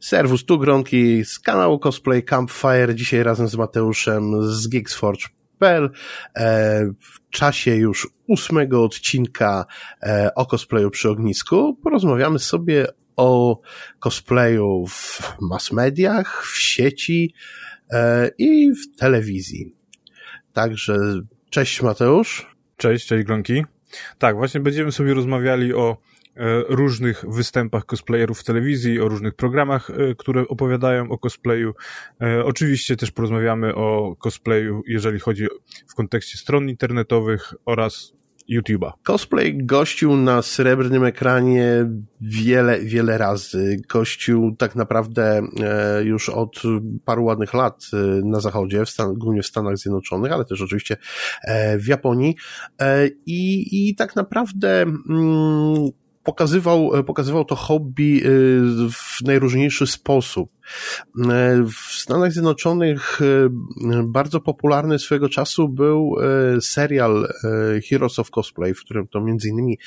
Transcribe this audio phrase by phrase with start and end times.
[0.00, 2.94] Serwus tu Gronki z kanału Cosplay Campfire.
[2.94, 5.90] Dzisiaj razem z Mateuszem z Geeksforge.pl
[6.36, 9.66] e, w czasie już ósmego odcinka
[10.02, 12.86] e, o cosplayu przy ognisku porozmawiamy sobie
[13.16, 13.60] o
[13.98, 17.34] cosplayu w mass mediach, w sieci
[17.90, 19.74] e, i w telewizji.
[20.52, 20.98] Także
[21.50, 22.56] cześć Mateusz.
[22.76, 23.64] Cześć, cześć Gronki.
[24.18, 25.96] Tak, właśnie będziemy sobie rozmawiali o
[26.68, 31.74] różnych występach cosplayerów w telewizji, o różnych programach, e, które opowiadają o cosplayu.
[32.22, 35.46] E, oczywiście też porozmawiamy o cosplayu, jeżeli chodzi
[35.88, 38.12] w kontekście stron internetowych oraz
[38.50, 38.92] YouTube'a.
[39.02, 43.80] Cosplay gościł na srebrnym ekranie wiele, wiele razy.
[43.88, 45.42] Gościł tak naprawdę
[46.04, 46.62] już od
[47.04, 47.86] paru ładnych lat
[48.24, 50.96] na zachodzie, w Stan głównie w Stanach Zjednoczonych, ale też oczywiście
[51.78, 52.36] w Japonii.
[53.26, 55.90] I, i tak naprawdę mm,
[56.28, 58.28] pokazywał, e, pokazywał to hobby e,
[58.90, 60.57] w najróżniejszy sposób.
[61.30, 63.20] E, w Stanach Zjednoczonych
[64.04, 66.16] bardzo popularny swego czasu był
[66.60, 67.28] serial
[67.90, 69.78] Heroes of Cosplay, w którym to między innymi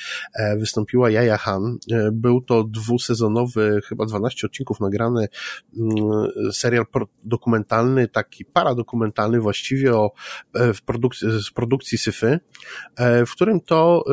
[0.56, 1.78] wystąpiła Jaja Han.
[2.12, 5.28] Był to dwusezonowy, chyba 12 odcinków nagrany
[6.52, 6.84] serial
[7.24, 10.12] dokumentalny, taki paradokumentalny właściwie o,
[10.54, 12.40] w produkcji, z produkcji syfy,
[13.26, 14.04] w którym to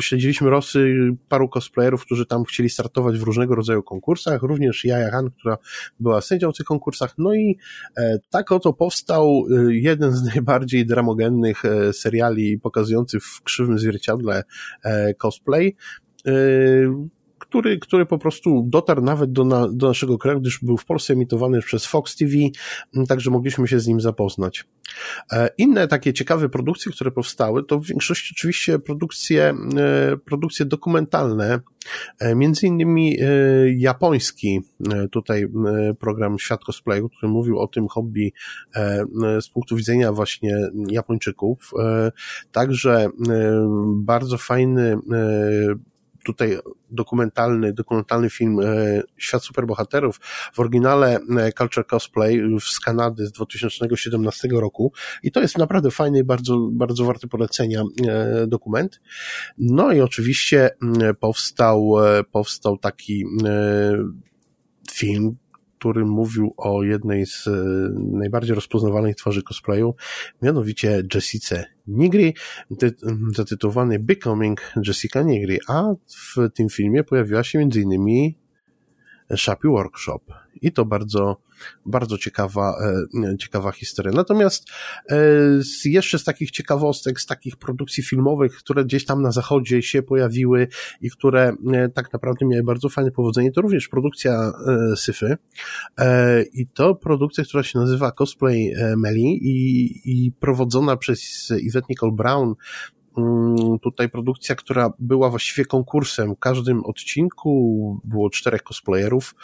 [0.00, 0.96] śledziliśmy losy
[1.28, 5.58] paru cosplayerów, którzy tam chcieli startować w różnego rodzaju konkursach, również Jaja Han, która
[6.00, 7.58] była sędzią w tych konkursach, no i
[7.96, 14.44] e, tak oto powstał e, jeden z najbardziej dramogennych e, seriali pokazujących w krzywym zwierciadle
[15.18, 15.76] cosplay,
[17.50, 21.12] który, który po prostu dotarł nawet do, na, do naszego kraju, gdyż był w Polsce
[21.12, 22.32] emitowany przez Fox TV,
[23.08, 24.64] także mogliśmy się z nim zapoznać.
[25.32, 31.60] E, inne takie ciekawe produkcje, które powstały, to w większości oczywiście produkcje, e, produkcje dokumentalne,
[32.18, 33.16] e, między innymi
[33.76, 34.60] japoński,
[35.10, 35.46] tutaj
[35.98, 38.32] program Świat Cosplayu, który mówił o tym hobby
[39.40, 40.56] z punktu widzenia właśnie
[40.88, 41.70] Japończyków.
[42.52, 43.08] Także
[43.96, 44.98] bardzo fajny
[46.24, 46.58] tutaj
[46.90, 50.20] dokumentalny, dokumentalny film e, Świat Superbohaterów
[50.52, 54.92] w oryginale e, Culture Cosplay z Kanady z 2017 roku
[55.22, 59.00] i to jest naprawdę fajny i bardzo, bardzo warty polecenia e, dokument.
[59.58, 60.70] No i oczywiście
[61.20, 61.94] powstał,
[62.32, 63.24] powstał taki
[64.92, 65.36] film,
[65.80, 67.50] który mówił o jednej z e,
[67.96, 69.94] najbardziej rozpoznawalnych twarzy cosplayu,
[70.42, 72.34] mianowicie Jessice Nigri,
[73.36, 78.38] zatytułowany Becoming Jessica Nigri, a w tym filmie pojawiła się innymi
[79.36, 80.20] Shapi Workshop.
[80.62, 81.36] I to bardzo,
[81.86, 82.74] bardzo ciekawa,
[83.32, 84.12] e, ciekawa historia.
[84.12, 84.68] Natomiast
[85.10, 85.16] e,
[85.84, 90.68] jeszcze z takich ciekawostek, z takich produkcji filmowych, które gdzieś tam na zachodzie się pojawiły
[91.00, 94.52] i które e, tak naprawdę miały bardzo fajne powodzenie, to również produkcja
[94.96, 95.36] Syfy.
[96.52, 102.54] I to produkcja, która się nazywa Cosplay Melly i, i prowadzona przez Yvette Nicole Brown,
[103.82, 106.34] tutaj produkcja, która była właściwie konkursem.
[106.34, 109.34] W każdym odcinku było czterech cosplayerów,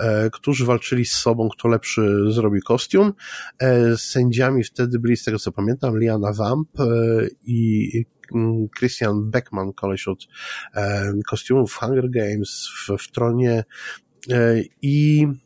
[0.00, 3.12] e, którzy walczyli z sobą, kto lepszy zrobi kostium.
[3.58, 6.84] E, sędziami wtedy byli, z tego co pamiętam, Liana Vamp e,
[7.46, 7.90] i
[8.34, 10.26] mm, Christian Beckman, koleś od
[11.26, 13.64] kostiumów Hunger Games w, w tronie
[14.82, 15.43] i Mm,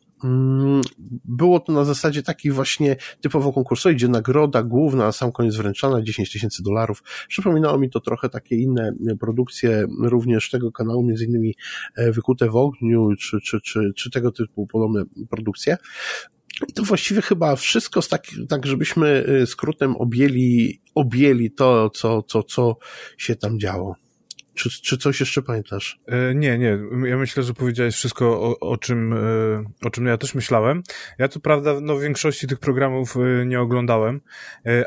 [1.24, 6.02] było to na zasadzie takiej właśnie typowo konkursowej, gdzie nagroda główna, a sam koniec wręczana
[6.02, 7.02] 10 tysięcy dolarów.
[7.28, 11.54] Przypominało mi to trochę takie inne produkcje również tego kanału, między innymi
[11.96, 15.76] e, Wykute w ogniu, czy, czy, czy, czy tego typu podobne produkcje.
[16.68, 22.42] I to właściwie chyba wszystko tak, tak żebyśmy e, skrótem objęli, objęli to, co, co,
[22.42, 22.76] co
[23.18, 24.07] się tam działo.
[24.58, 26.00] Czy, czy coś jeszcze pamiętasz?
[26.06, 26.78] E, nie, nie.
[27.04, 29.16] Ja myślę, że powiedziałeś wszystko, o, o, czym, e,
[29.84, 30.82] o czym ja też myślałem.
[31.18, 34.20] Ja co prawda no, większości tych programów e, nie oglądałem,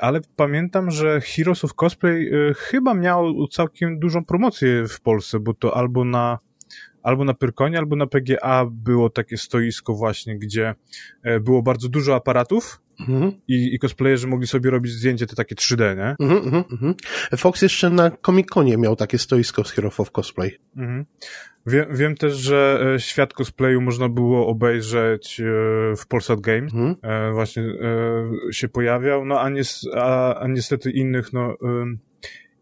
[0.01, 5.78] ale pamiętam, że Heroes of Cosplay chyba miał całkiem dużą promocję w Polsce, bo to
[5.78, 6.40] albo na
[7.03, 10.75] albo na Pyrkonie, albo na PGA było takie stoisko właśnie, gdzie
[11.41, 13.31] było bardzo dużo aparatów Mhm.
[13.47, 16.15] I, I cosplayerzy mogli sobie robić zdjęcie te takie 3D, nie?
[16.19, 16.93] Mhm, mhm, mhm.
[17.37, 20.59] Fox jeszcze na Comic-Conie miał takie stoisko z Hero of Cosplay.
[20.77, 21.05] Mhm.
[21.65, 25.43] Wiem, wiem też, że e, świat cosplayu można było obejrzeć e,
[25.95, 26.73] w Polsat Games.
[26.73, 26.95] Mhm.
[27.01, 27.63] E, właśnie
[28.51, 31.57] się pojawiał, no a, nies a, a niestety innych, no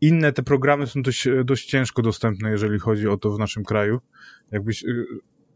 [0.01, 3.99] inne te programy są dość, dość ciężko dostępne, jeżeli chodzi o to w naszym kraju.
[4.51, 4.83] Jakbyś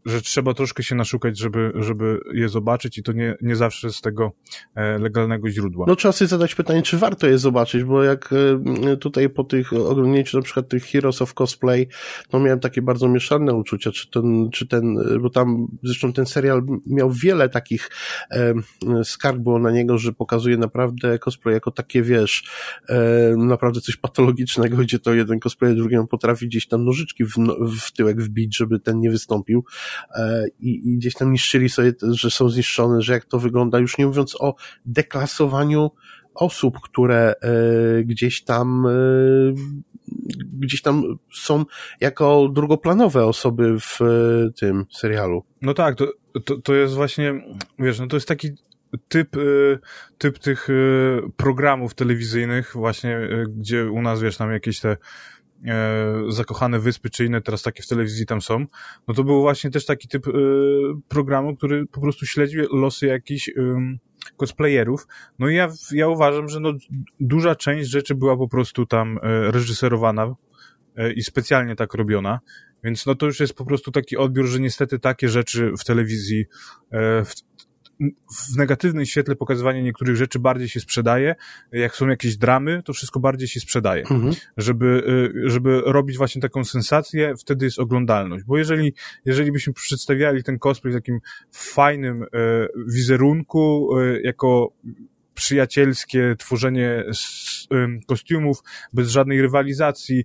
[0.04, 4.00] że trzeba troszkę się naszukać, żeby, żeby je zobaczyć i to nie, nie zawsze z
[4.00, 4.32] tego
[4.74, 5.86] e, legalnego źródła.
[5.88, 8.30] No trzeba sobie zadać pytanie, czy warto je zobaczyć, bo jak
[8.92, 11.88] e, tutaj po tych oglądnięciu na przykład tych Heroes of Cosplay,
[12.32, 16.62] no miałem takie bardzo mieszane uczucia, czy ten, czy ten, bo tam zresztą ten serial
[16.86, 17.90] miał wiele takich
[18.30, 18.54] e,
[19.04, 22.44] skarg było na niego, że pokazuje naprawdę cosplay jako takie, wiesz,
[22.88, 27.34] e, naprawdę coś patologicznego, gdzie to jeden cosplayer drugiemu potrafi gdzieś tam nożyczki w,
[27.80, 29.64] w tyłek wbić, żeby ten nie wystąpił
[30.60, 34.06] i, i gdzieś tam niszczyli sobie, że są zniszczone, że jak to wygląda, już nie
[34.06, 34.54] mówiąc o
[34.86, 35.90] deklasowaniu
[36.34, 38.90] osób, które e, gdzieś tam e,
[40.52, 41.64] gdzieś tam są
[42.00, 45.44] jako drugoplanowe osoby w e, tym serialu.
[45.62, 46.06] No tak, to,
[46.44, 47.34] to, to jest właśnie,
[47.78, 48.48] wiesz, no to jest taki
[49.08, 49.36] typ,
[50.18, 50.68] typ tych
[51.36, 53.18] programów telewizyjnych właśnie,
[53.48, 54.96] gdzie u nas, wiesz, tam jakieś te
[56.28, 58.66] zakochane wyspy czy inne teraz takie w telewizji tam są,
[59.08, 60.26] no to był właśnie też taki typ
[61.08, 63.50] programu, który po prostu śledzi losy jakichś
[64.36, 65.06] cosplayerów.
[65.38, 66.72] No i ja, ja uważam, że no,
[67.20, 70.34] duża część rzeczy była po prostu tam e, reżyserowana
[70.96, 72.40] e, i specjalnie tak robiona.
[72.84, 76.44] Więc no to już jest po prostu taki odbiór, że niestety takie rzeczy w telewizji,
[76.90, 77.34] e, w,
[78.52, 81.34] w negatywnym świetle pokazywanie niektórych rzeczy bardziej się sprzedaje.
[81.72, 84.02] Jak są jakieś dramy, to wszystko bardziej się sprzedaje.
[84.02, 84.34] Mhm.
[84.56, 84.86] Żeby,
[85.46, 88.44] y, żeby robić właśnie taką sensację, wtedy jest oglądalność.
[88.44, 88.94] Bo jeżeli,
[89.24, 91.18] jeżeli byśmy przedstawiali ten cosplay w takim
[91.52, 92.26] fajnym y,
[92.86, 94.72] wizerunku, y, jako
[95.34, 97.04] przyjacielskie tworzenie
[98.06, 98.58] kostiumów,
[98.92, 100.24] bez żadnej rywalizacji,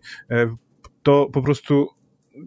[1.04, 1.90] to po prostu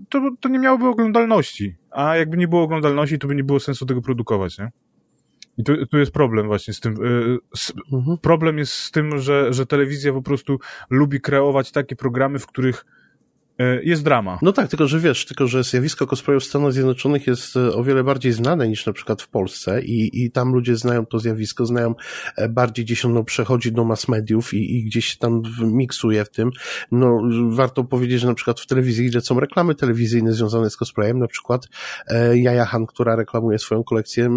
[0.09, 1.77] to, to nie miałoby oglądalności.
[1.91, 4.71] A jakby nie było oglądalności, to by nie było sensu tego produkować, nie?
[5.59, 6.93] I tu, tu jest problem właśnie z tym.
[7.07, 8.19] Y, z, mhm.
[8.19, 10.59] Problem jest z tym, że, że telewizja po prostu
[10.91, 12.85] lubi kreować takie programy, w których
[13.61, 14.39] y, jest drama.
[14.43, 17.85] No tak, tylko że wiesz, tylko że zjawisko cosplayu w Stanach Zjednoczonych jest y, o
[17.85, 21.67] wiele bardziej znane niż na przykład w Polsce i, i tam ludzie znają to zjawisko,
[21.67, 21.95] znają
[22.37, 26.51] e, bardziej gdzieś ono przechodzi do mass mediów i, i gdzieś tam miksuje w tym.
[26.93, 31.27] No warto powiedzieć, że na przykład w telewizji lecą reklamy telewizyjne związane z cosplayem, na
[31.27, 31.69] przykład
[32.07, 34.31] e, Jaja Han, która reklamuje swoją kolekcję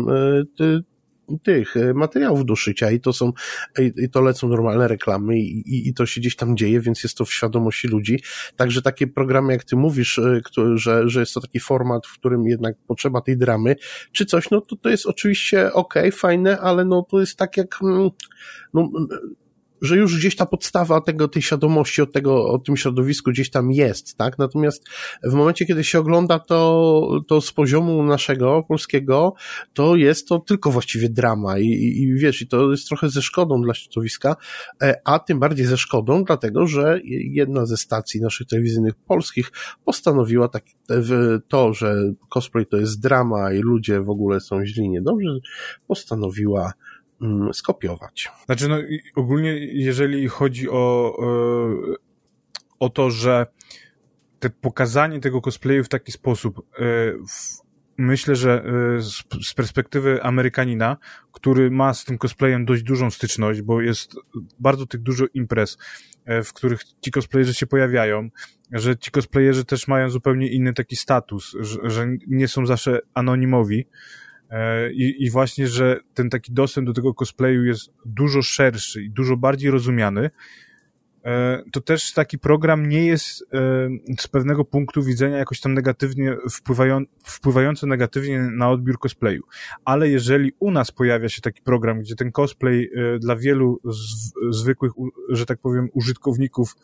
[0.60, 0.95] e,
[1.44, 3.32] tych e, materiałów do szycia i to są,
[3.80, 7.18] i to lecą normalne reklamy i, i, i to się gdzieś tam dzieje, więc jest
[7.18, 8.20] to w świadomości ludzi.
[8.56, 10.42] Także takie programy, jak ty mówisz, e,
[10.76, 13.76] że, że jest to taki format, w którym jednak potrzeba tej dramy,
[14.12, 17.58] czy coś, no to to jest oczywiście okej, okay, fajne, ale no to jest tak
[17.58, 18.10] jak, mm,
[18.74, 18.90] no,
[19.82, 23.72] że już gdzieś ta podstawa tego, tej świadomości od tego, o tym środowisku gdzieś tam
[23.72, 24.38] jest, tak?
[24.38, 24.84] Natomiast
[25.24, 29.34] w momencie, kiedy się ogląda to, to z poziomu naszego, polskiego,
[29.74, 33.22] to jest to tylko właściwie drama i, i, i wiesz, i to jest trochę ze
[33.22, 34.36] szkodą dla środowiska,
[34.84, 39.52] e, a tym bardziej ze szkodą, dlatego, że jedna ze stacji naszych telewizyjnych polskich
[39.86, 40.64] postanowiła tak,
[41.48, 41.96] to, że
[42.30, 45.40] cosplay to jest drama i ludzie w ogóle są źli niedobrze,
[45.88, 46.74] postanowiła
[47.54, 48.32] skopiować.
[48.46, 48.78] Znaczy, no
[49.16, 51.96] ogólnie, jeżeli chodzi o, e,
[52.80, 53.46] o to, że
[54.40, 56.84] te pokazanie tego cosplayu w taki sposób, e,
[57.98, 59.02] myślę, że e,
[59.44, 60.98] z perspektywy Amerykanina,
[61.32, 64.16] który ma z tym cosplayem dość dużą styczność, bo jest
[64.60, 65.78] bardzo tych dużo imprez,
[66.44, 68.30] w których ci cosplayerzy się pojawiają,
[68.72, 73.88] że ci cosplayerzy też mają zupełnie inny taki status, że, że nie są zawsze anonimowi,
[74.94, 79.38] I, I właśnie, że ten taki dostęp do tego cosplayu jest dużo szerszy i dużo
[79.38, 80.30] bardziej rozumiany,
[81.26, 86.38] e, to też taki program nie jest e, z pewnego punktu widzenia jakoś tam negatywnie
[86.52, 89.44] wpływają, wpływający negatywnie na odbiór cosplayu.
[89.86, 94.92] Ale jeżeli u nas pojawia się taki program, gdzie ten cosplay dla wielu z, zwykłych,
[95.30, 96.76] że tak powiem, użytkowników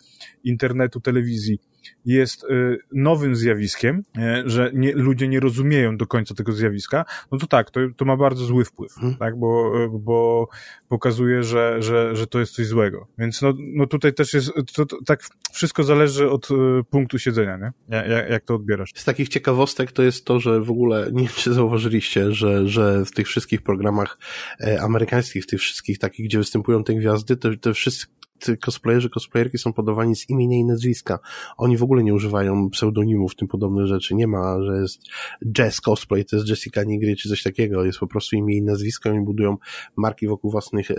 [0.44, 1.60] internetu, telewizji
[2.06, 7.38] jest y, nowym zjawiskiem, e, że nie, ludzie nie rozumieją do końca tego zjawiska, no
[7.38, 9.18] to tak, to, to ma bardzo zły wpływ, hmm.
[9.18, 10.48] tak, bo, bo
[10.88, 13.08] pokazuje, że, że, że to jest coś złego.
[13.18, 15.24] Więc no, no tutaj też jest, to, to tak
[15.54, 16.56] wszystko zależy od y,
[16.90, 17.72] punktu siedzenia, nie?
[17.98, 18.92] Jak, jak to odbierasz?
[18.96, 23.06] Z takich ciekawostek to jest to, że w ogóle, nie wiem czy zauważyliście, że, że
[23.06, 24.18] w tych wszystkich programach
[24.60, 28.08] e, amerykańskich, w tych wszystkich takich, gdzie występują te gwiazdy, to, te wszyscy
[28.66, 31.20] cosplayerzy, cosplayerki są podawani z imienia i nazwiska.
[31.58, 34.16] Oni w ogóle nie używają pseudonimów, tym podobne rzeczy.
[34.16, 35.02] Nie ma, że jest
[35.52, 37.86] Jazz Cosplay, to jest Jessica Nigry, czy coś takiego.
[37.86, 39.10] Jest po prostu imię i nazwisko.
[39.10, 39.58] Oni budują
[39.96, 40.96] marki wokół własnych e,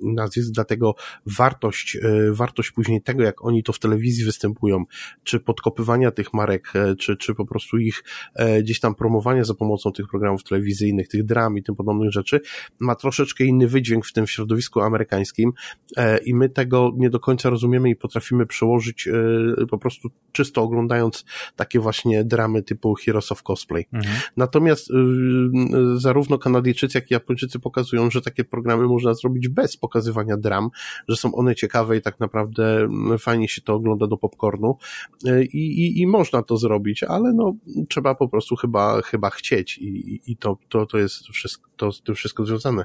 [0.00, 0.94] nazwisk, dlatego
[1.26, 4.84] wartość, e, wartość później tego, jak oni to w telewizji występują,
[5.24, 8.04] czy podkopywania tych marek, e, czy, czy po prostu ich
[8.34, 12.40] e, gdzieś tam promowania za pomocą tych programów telewizyjnych, tych dram i tym podobnych rzeczy,
[12.78, 15.52] ma troszeczkę inny wydźwięk w tym środowisku amerykańskim
[15.96, 20.08] e, i my tego do, nie do końca rozumiemy i potrafimy przełożyć e, po prostu
[20.32, 21.24] czysto oglądając
[21.56, 23.86] takie właśnie dramy typu Heroes of Cosplay.
[23.92, 24.16] Mhm.
[24.36, 24.88] Natomiast
[25.94, 30.70] zarówno Kanadyjczycy, jak i Japończycy pokazują, że takie programy można zrobić bez pokazywania dram,
[31.08, 34.76] że są one ciekawe i tak naprawdę fajnie się to ogląda do popcornu
[35.52, 37.54] i, i, i można to zrobić, ale no
[37.88, 42.02] trzeba po prostu chyba, chyba chcieć i, i to, to, to jest wszystko, to z
[42.02, 42.84] tym wszystko związane.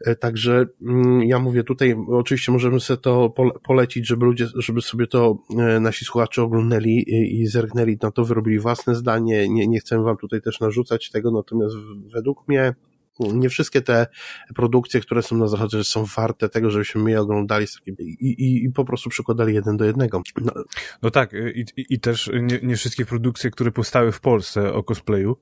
[0.00, 5.06] E, także mm, ja mówię tutaj, oczywiście możemy sobie to polecić, żeby ludzie, żeby sobie
[5.06, 7.04] to e, nasi słuchacze oglądali
[7.40, 9.48] i zerknęli na to, wyrobili własne zdanie.
[9.48, 11.76] Nie, nie chcę wam tutaj też narzucać tego, natomiast
[12.14, 12.74] według mnie
[13.18, 14.06] nie wszystkie te
[14.54, 18.84] produkcje, które są na zachodzie, są warte tego, żebyśmy je oglądali i, i, i po
[18.84, 20.22] prostu przykładali jeden do jednego.
[20.40, 20.52] No,
[21.02, 25.36] no tak, i, i też nie, nie, wszystkie produkcje, które powstały w Polsce o cosplayu,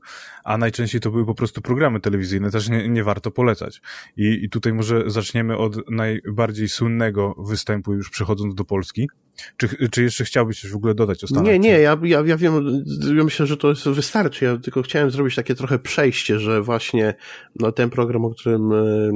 [0.45, 3.81] a najczęściej to były po prostu programy telewizyjne, też nie, nie warto polecać.
[4.17, 9.09] I, I tutaj może zaczniemy od najbardziej słynnego występu, już przechodząc do Polski.
[9.57, 11.45] Czy, czy jeszcze chciałbyś coś w ogóle dodać o Stanach?
[11.45, 12.85] Nie, nie, ja, ja, ja wiem,
[13.17, 14.45] ja myślę, że to jest, wystarczy.
[14.45, 17.15] Ja tylko chciałem zrobić takie trochę przejście, że właśnie
[17.61, 19.11] no, ten program, o którym y,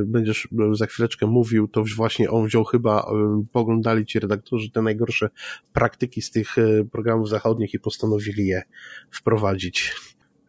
[0.00, 4.82] y, będziesz za chwileczkę mówił, to właśnie on wziął chyba, y, poglądali ci redaktorzy te
[4.82, 5.30] najgorsze
[5.72, 6.56] praktyki z tych
[6.92, 8.62] programów zachodnich i postanowili je
[9.10, 9.94] wprowadzić.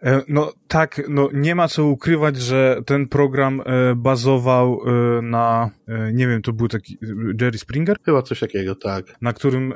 [0.04, 5.70] E, no tak, no nie ma co ukrywać, że ten program e, bazował e, na,
[6.14, 6.98] nie wiem, to był taki
[7.42, 7.98] Jerry Springer?
[8.06, 9.06] Chyba coś takiego, tak.
[9.22, 9.74] Na którym,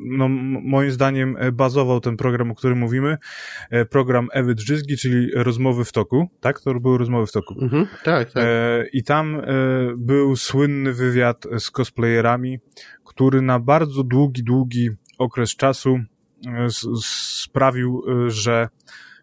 [0.00, 0.28] no
[0.62, 3.16] moim zdaniem bazował ten program, o którym mówimy,
[3.90, 6.60] program Ewy Drzyzgi, czyli Rozmowy w toku, tak?
[6.60, 7.54] To były Rozmowy w toku.
[7.62, 8.44] Mhm, tak, tak.
[8.92, 9.42] I tam
[9.96, 12.58] był słynny wywiad z cosplayerami,
[13.04, 15.98] który na bardzo długi, długi okres czasu
[17.02, 18.68] sprawił, że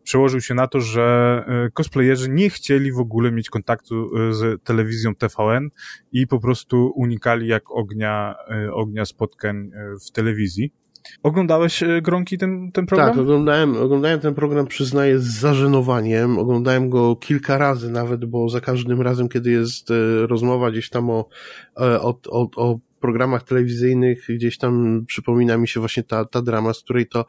[0.07, 1.05] przełożył się na to, że
[1.47, 5.69] e, cosplayerzy nie chcieli w ogóle mieć kontaktu e, z telewizją TVN
[6.11, 9.71] i po prostu unikali jak ognia, e, ognia spotkań
[10.07, 10.73] w telewizji.
[11.23, 13.09] Oglądałeś Gronki ten, ten program?
[13.09, 16.39] Tak, oglądałem, oglądałem ten program, przyznaję, z zażenowaniem.
[16.39, 19.89] Oglądałem go kilka razy nawet, bo za każdym razem, kiedy jest
[20.27, 21.27] rozmowa gdzieś tam o,
[21.75, 26.83] o, o, o programach telewizyjnych gdzieś tam przypomina mi się właśnie ta, ta drama, z
[26.83, 27.25] której to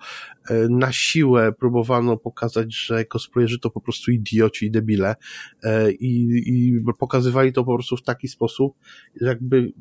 [0.51, 5.17] e, na siłę próbowano pokazać, że cosplayerzy to po prostu idioci i debile
[5.63, 8.75] e, i, i pokazywali to po prostu w taki sposób,
[9.21, 9.73] jakby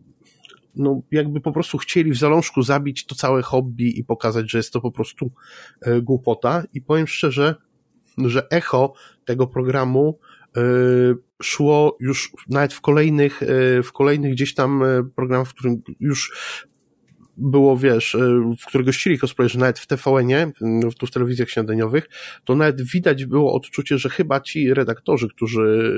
[0.76, 4.74] no, jakby po prostu chcieli w zalążku zabić to całe hobby i pokazać, że jest
[4.74, 5.32] to po prostu
[5.82, 6.64] e, głupota.
[6.74, 7.56] I powiem szczerze,
[8.18, 8.94] że echo
[9.26, 10.20] tego programu
[11.42, 16.32] szło już nawet w kolejnych, e, w kolejnych gdzieś tam e, programach, w którym już
[17.38, 18.20] było, wiesz, e,
[18.60, 20.52] w których gościli cosplayerzy, nawet w TVN-ie,
[21.00, 22.10] tu w telewizjach śniadaniowych,
[22.46, 25.92] to nawet widać było odczucie, że chyba ci redaktorzy, którzy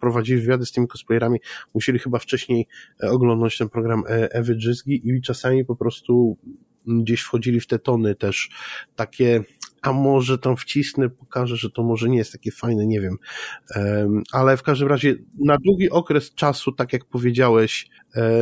[0.00, 1.38] prowadzili wywiady z tymi cosplayerami,
[1.74, 2.66] musieli chyba wcześniej
[3.02, 6.38] oglądać ten program Ewy Dżyzgi i czasami po prostu
[6.86, 8.50] gdzieś wchodzili w te tony też
[8.96, 9.44] takie
[9.82, 13.16] a może tam wcisnę, pokażę, że to może nie jest takie fajne, nie wiem.
[14.32, 17.88] Ale w każdym razie na długi okres czasu, tak jak powiedziałeś,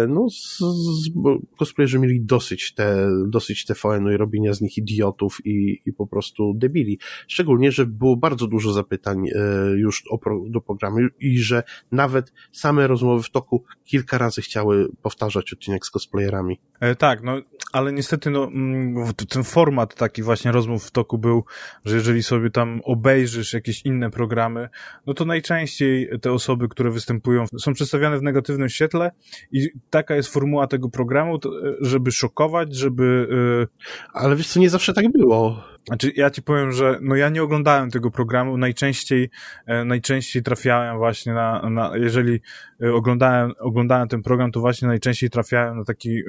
[0.08, 1.10] no, z, z,
[1.58, 6.54] cosplayerzy mieli dosyć te, dosyć TVN-u i robienia z nich idiotów i, i po prostu
[6.54, 6.98] debili.
[7.28, 9.32] Szczególnie, że było bardzo dużo zapytań e,
[9.76, 11.62] już o, do programu i że
[11.92, 16.60] nawet same rozmowy w toku kilka razy chciały powtarzać odcinek z cosplayerami.
[16.80, 17.40] E, tak, no,
[17.72, 21.44] ale niestety, no, mm, ten format taki właśnie rozmów w toku był,
[21.84, 24.68] że jeżeli sobie tam obejrzysz jakieś inne programy,
[25.06, 29.10] no to najczęściej te osoby, które występują, są przedstawiane w negatywnym świetle
[29.52, 29.59] i
[29.90, 31.50] taka jest formuła tego programu, to,
[31.80, 33.28] żeby szokować, żeby...
[33.30, 33.86] Yy...
[34.12, 35.70] Ale wiesz co, nie zawsze tak było.
[35.86, 39.30] Znaczy, ja ci powiem, że no ja nie oglądałem tego programu, najczęściej,
[39.66, 42.40] e, najczęściej trafiałem właśnie na, na jeżeli
[42.82, 46.22] e, oglądałem, oglądałem ten program, to właśnie najczęściej trafiałem na taki, e,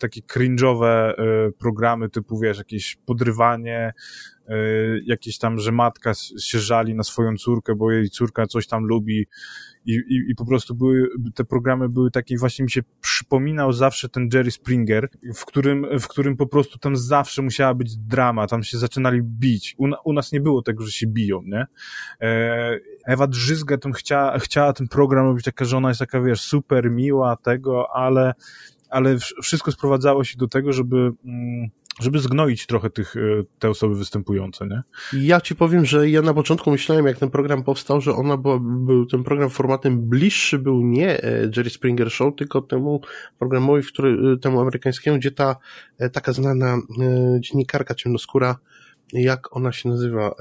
[0.00, 1.14] takie cringe'owe e,
[1.58, 3.92] programy typu, wiesz, jakieś podrywanie,
[4.48, 4.54] e,
[5.04, 9.26] jakieś tam, że matka się żali na swoją córkę, bo jej córka coś tam lubi,
[9.88, 14.08] i, i, i po prostu były, te programy były takie, właśnie mi się przypominał zawsze
[14.08, 18.62] ten Jerry Springer, w którym, w którym po prostu tam zawsze musiała być drama, tam
[18.62, 19.74] się zaczynali bić.
[19.78, 21.66] U, u nas nie było tego, że się biją, nie?
[22.20, 26.40] E, Ewa Drzyzga tam chciała, chciała ten program robić taka, że ona jest taka, wiesz,
[26.40, 28.34] super miła tego, ale,
[28.90, 31.68] ale wszystko sprowadzało się do tego, żeby, mm,
[32.00, 33.20] żeby zgnoić trochę tych, e,
[33.58, 34.82] te osoby występujące, nie?
[35.12, 38.58] Ja ci powiem, że ja na początku myślałem, jak ten program powstał, że ona była,
[38.60, 43.00] był ten program formatem bliższy był nie e, Jerry Springer Show, tylko temu
[43.38, 45.56] programowi, który, e, temu amerykańskiemu, gdzie ta
[46.12, 46.78] taka znana
[47.40, 48.56] dziennikarka ciemnoskóra
[49.12, 50.34] jak ona się nazywa, e,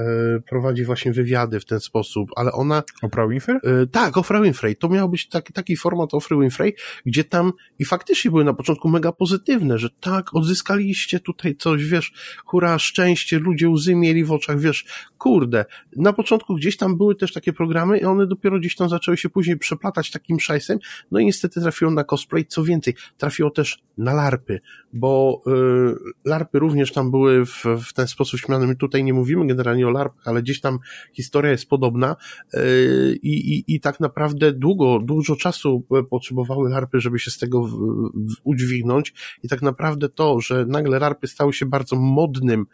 [0.49, 2.83] prowadzi właśnie wywiady w ten sposób, ale ona...
[3.01, 3.55] Oprah Winfrey?
[3.55, 4.75] E, tak, Oprah Winfrey.
[4.75, 8.89] To miał być taki, taki format Oprah Winfrey, gdzie tam i faktycznie były na początku
[8.89, 12.13] mega pozytywne, że tak, odzyskaliście tutaj coś, wiesz,
[12.45, 14.85] hura, szczęście, ludzie łzy mieli w oczach, wiesz,
[15.17, 15.65] kurde.
[15.95, 19.29] Na początku gdzieś tam były też takie programy i one dopiero gdzieś tam zaczęły się
[19.29, 20.79] później przeplatać takim szajsem,
[21.11, 24.59] no i niestety trafiło na cosplay, co więcej, trafiło też na larpy,
[24.93, 28.67] bo y, larpy również tam były w, w ten sposób śmiane.
[28.67, 30.79] My tutaj nie mówimy generalnie o larpach, ale gdzieś tam
[31.13, 32.15] historia jest podobna
[32.53, 37.71] y, i, i tak naprawdę długo, dużo czasu potrzebowały larpy, żeby się z tego w,
[37.71, 39.13] w, udźwignąć
[39.43, 42.65] i tak naprawdę to, że nagle larpy stały się bardzo modnym,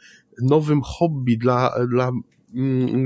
[0.41, 2.11] nowym hobby dla, dla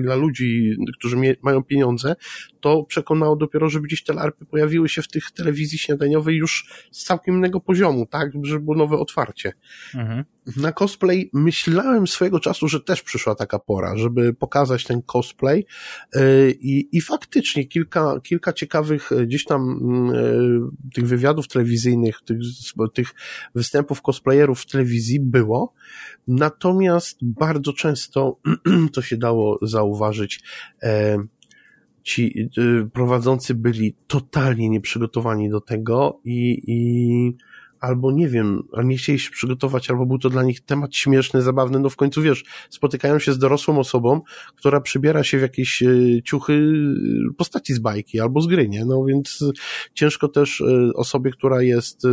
[0.01, 2.15] dla ludzi, którzy mają pieniądze,
[2.59, 7.03] to przekonało dopiero, żeby gdzieś te larpy pojawiły się w tych telewizji śniadaniowej już z
[7.03, 9.53] całkiem innego poziomu, tak, żeby było nowe otwarcie.
[9.95, 10.23] Mhm.
[10.55, 15.65] Na cosplay myślałem swojego czasu, że też przyszła taka pora, żeby pokazać ten cosplay
[16.15, 22.21] y, i, i faktycznie kilka, kilka ciekawych y, gdzieś tam mm, y, tych wywiadów telewizyjnych,
[22.25, 22.37] tych,
[22.93, 23.13] tych
[23.55, 25.73] występów cosplayerów w telewizji było,
[26.27, 28.39] natomiast bardzo często,
[28.93, 30.43] to się dało zauważyć,
[30.83, 31.17] e,
[32.03, 32.49] ci
[32.93, 37.37] prowadzący byli totalnie nieprzygotowani do tego i, i
[37.79, 41.79] albo nie wiem, nie chcieli się przygotować, albo był to dla nich temat śmieszny, zabawny,
[41.79, 44.21] no w końcu wiesz, spotykają się z dorosłą osobą,
[44.55, 45.87] która przybiera się w jakieś e,
[46.23, 48.85] ciuchy e, postaci z bajki albo z gry, nie?
[48.85, 49.43] No więc
[49.93, 52.03] ciężko też e, osobie, która jest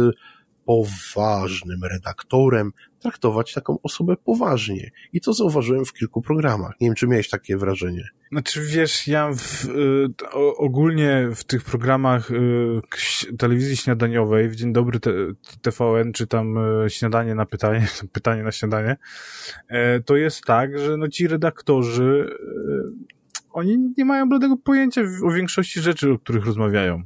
[0.65, 2.73] poważnym redaktorem,
[3.05, 4.91] traktować taką osobę poważnie.
[5.13, 6.73] I to zauważyłem w kilku programach.
[6.81, 8.09] Nie wiem, czy miałeś takie wrażenie.
[8.33, 10.09] Znaczy, wiesz, ja w, y,
[10.57, 15.11] ogólnie w tych programach y, telewizji śniadaniowej, w Dzień Dobry te,
[15.63, 18.97] TVN, czy tam y, śniadanie na pytanie, pytanie na śniadanie,
[19.71, 23.15] y, to jest tak, że no ci redaktorzy, y,
[23.53, 27.03] oni nie mają bladego pojęcia o większości rzeczy, o których rozmawiają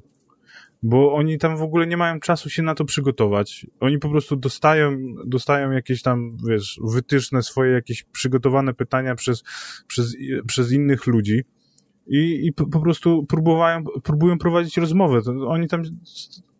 [0.82, 3.66] bo oni tam w ogóle nie mają czasu się na to przygotować.
[3.80, 9.42] Oni po prostu dostają, dostają jakieś tam, wiesz, wytyczne swoje, jakieś przygotowane pytania przez,
[9.86, 10.16] przez,
[10.46, 11.42] przez innych ludzi
[12.06, 15.20] i, i po, prostu próbują, próbują prowadzić rozmowę.
[15.46, 15.82] Oni tam,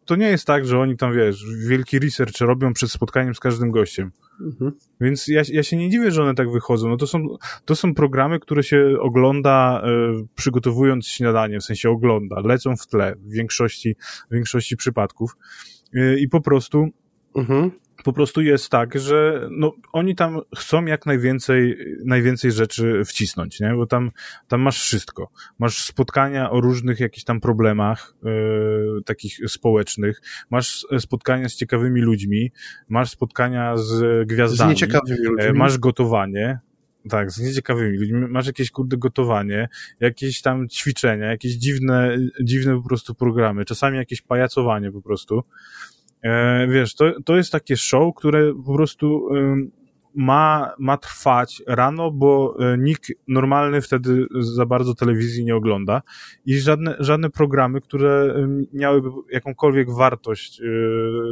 [0.08, 3.70] to nie jest tak, że oni tam, wiesz, wielki research robią przed spotkaniem z każdym
[3.70, 4.10] gościem.
[4.40, 4.72] Mhm.
[5.00, 6.88] Więc ja, ja się nie dziwię, że one tak wychodzą.
[6.88, 9.82] No to są, to są programy, które się ogląda
[10.20, 13.96] y, przygotowując śniadanie, w sensie ogląda, lecą w tle w większości,
[14.30, 15.36] w większości przypadków
[15.94, 16.88] y, i po prostu
[17.36, 17.70] mhm
[18.04, 23.74] po prostu jest tak, że no, oni tam chcą jak najwięcej, najwięcej rzeczy wcisnąć, nie?
[23.74, 24.10] Bo tam,
[24.48, 25.30] tam masz wszystko.
[25.58, 32.52] Masz spotkania o różnych jakichś tam problemach, yy, takich społecznych, masz spotkania z ciekawymi ludźmi,
[32.88, 35.44] masz spotkania z gwiazdami, z nieciekawymi ludźmi.
[35.44, 36.58] E, masz gotowanie,
[37.08, 38.28] tak, z nieciekawymi ludźmi.
[38.28, 39.68] Masz jakieś kurde gotowanie,
[40.00, 45.44] jakieś tam ćwiczenia, jakieś dziwne, dziwne po prostu programy, czasami jakieś pajacowanie po prostu.
[46.22, 49.28] E, wiesz, to, to jest takie show, które po prostu
[50.18, 56.02] ma, ma trwać rano, bo e, nikt normalny wtedy za bardzo telewizji nie ogląda
[56.46, 58.34] i żadne, żadne programy, które
[58.72, 60.64] miałyby jakąkolwiek wartość e,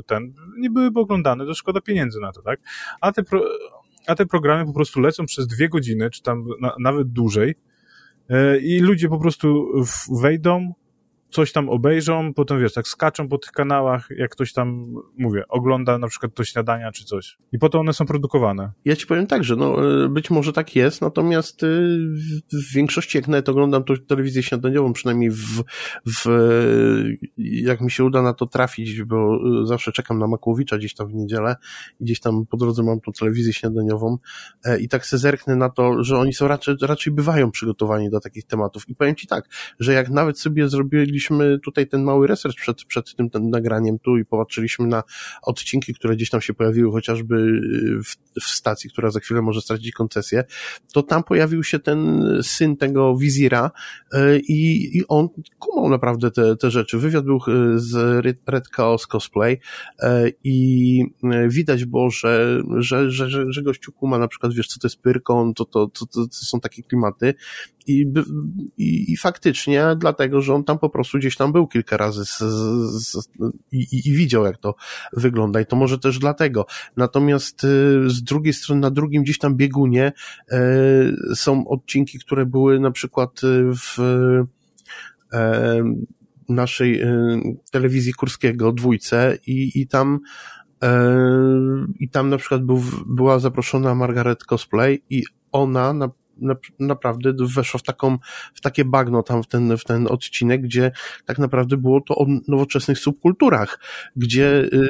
[0.07, 2.61] ten, nie byłyby oglądane, to szkoda pieniędzy na to, tak?
[3.01, 3.45] A te, pro,
[4.07, 7.55] a te programy po prostu lecą przez dwie godziny, czy tam na, nawet dłużej
[8.63, 9.67] i ludzie po prostu
[10.23, 10.73] wejdą,
[11.37, 15.99] coś tam obejrzą, potem wiesz, tak skaczą po tych kanałach, jak ktoś tam, mówię, ogląda
[15.99, 17.39] na przykład to śniadania czy coś.
[17.53, 18.73] I potem one są produkowane.
[18.85, 21.67] Ja ci powiem tak, że no, e, być może tak jest, natomiast e,
[22.53, 25.63] w większości, jak nawet oglądam tą telewizję śniadaniową, przynajmniej w,
[26.07, 26.27] w,
[27.39, 31.09] jak mi się uda na to trafić, bo e, zawsze czekam na Makłowicza gdzieś tam
[31.09, 31.57] w niedzielę,
[32.01, 34.19] gdzieś tam po drodze mam tą telewizję śniadaniową
[34.81, 38.45] i tak se zerknę na to, że oni są raczej, raczej bywają przygotowani do takich
[38.45, 38.89] tematów.
[38.89, 42.85] I powiem ci tak, że jak nawet sobie zrobili robiliśmy tutaj ten mały research przed,
[42.85, 45.03] przed tym, tym nagraniem tu i popatrzyliśmy na
[45.43, 49.61] odcinki, które gdzieś tam się pojawiły, chociażby y, w, w stacji, która za chwilę może
[49.61, 50.45] stracić koncesję,
[50.93, 53.71] to tam pojawił się ten syn tego wizira
[54.15, 56.99] y, i, i on kumał naprawdę te, te rzeczy.
[56.99, 59.61] Wywiad był y, z Red Chaos Cosplay
[60.45, 61.05] i
[61.49, 65.03] widać było, że, że, że, że, że gościu kuma na przykład, wiesz, co to jest
[65.03, 67.35] pyrkon, to, to, to, to, to są takie klimaty
[67.87, 68.07] i,
[68.79, 72.39] i, i faktycznie dlatego, że on tam po prostu gdzieś tam był kilka razy z,
[72.39, 73.29] z,
[73.73, 74.75] i, i widział, jak to
[75.13, 76.67] wygląda i to może też dlatego.
[76.97, 80.13] Natomiast y, z drugiej strony, na drugim gdzieś tam biegunie
[80.51, 80.61] e,
[81.35, 83.99] są odcinki, które były na przykład y, w
[85.33, 85.85] e,
[86.49, 87.03] naszej
[87.71, 90.21] telewizji Kurskiego, dwójce i, i tam
[91.99, 96.09] I tam na przykład był, była zaproszona Margaret Cosplay i ona na na,
[96.79, 98.19] naprawdę weszło w taką,
[98.55, 100.93] w takie bagno tam w ten, w ten odcinek, gdzie
[101.25, 103.81] tak naprawdę było to o nowoczesnych subkulturach,
[104.17, 104.89] gdzie y,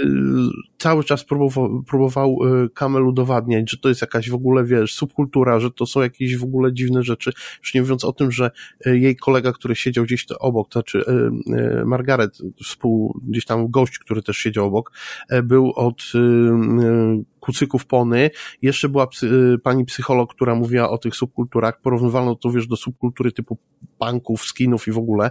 [0.79, 5.61] cały czas próbował, próbował y, Kamel udowadniać, że to jest jakaś w ogóle, wiesz, subkultura,
[5.61, 8.51] że to są jakieś w ogóle dziwne rzeczy, już nie mówiąc o tym, że
[8.87, 11.05] y, jej kolega, który siedział gdzieś obok, to znaczy
[11.85, 14.93] Margaret, współ, gdzieś tam gość, który też siedział obok,
[15.43, 16.03] był od
[17.47, 18.31] kucyków pony.
[18.63, 21.81] Jeszcze była psy, pani psycholog, która mówiła o tych subkulturach.
[21.81, 23.59] Porównywalno to, wiesz, do subkultury typu
[23.99, 25.31] punków, skinów i w ogóle.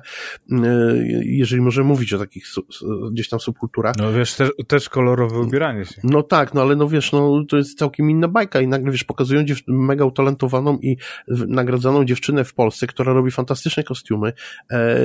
[1.21, 2.45] Jeżeli możemy mówić o takich
[3.11, 3.95] gdzieś tam subkulturach.
[3.97, 6.01] No wiesz, też, też kolorowe ubieranie się.
[6.03, 9.03] No tak, no ale no wiesz, no to jest całkiem inna bajka i nagle, wiesz,
[9.03, 10.97] pokazują mega utalentowaną i
[11.47, 14.33] nagradzaną dziewczynę w Polsce, która robi fantastyczne kostiumy,
[14.71, 14.97] e,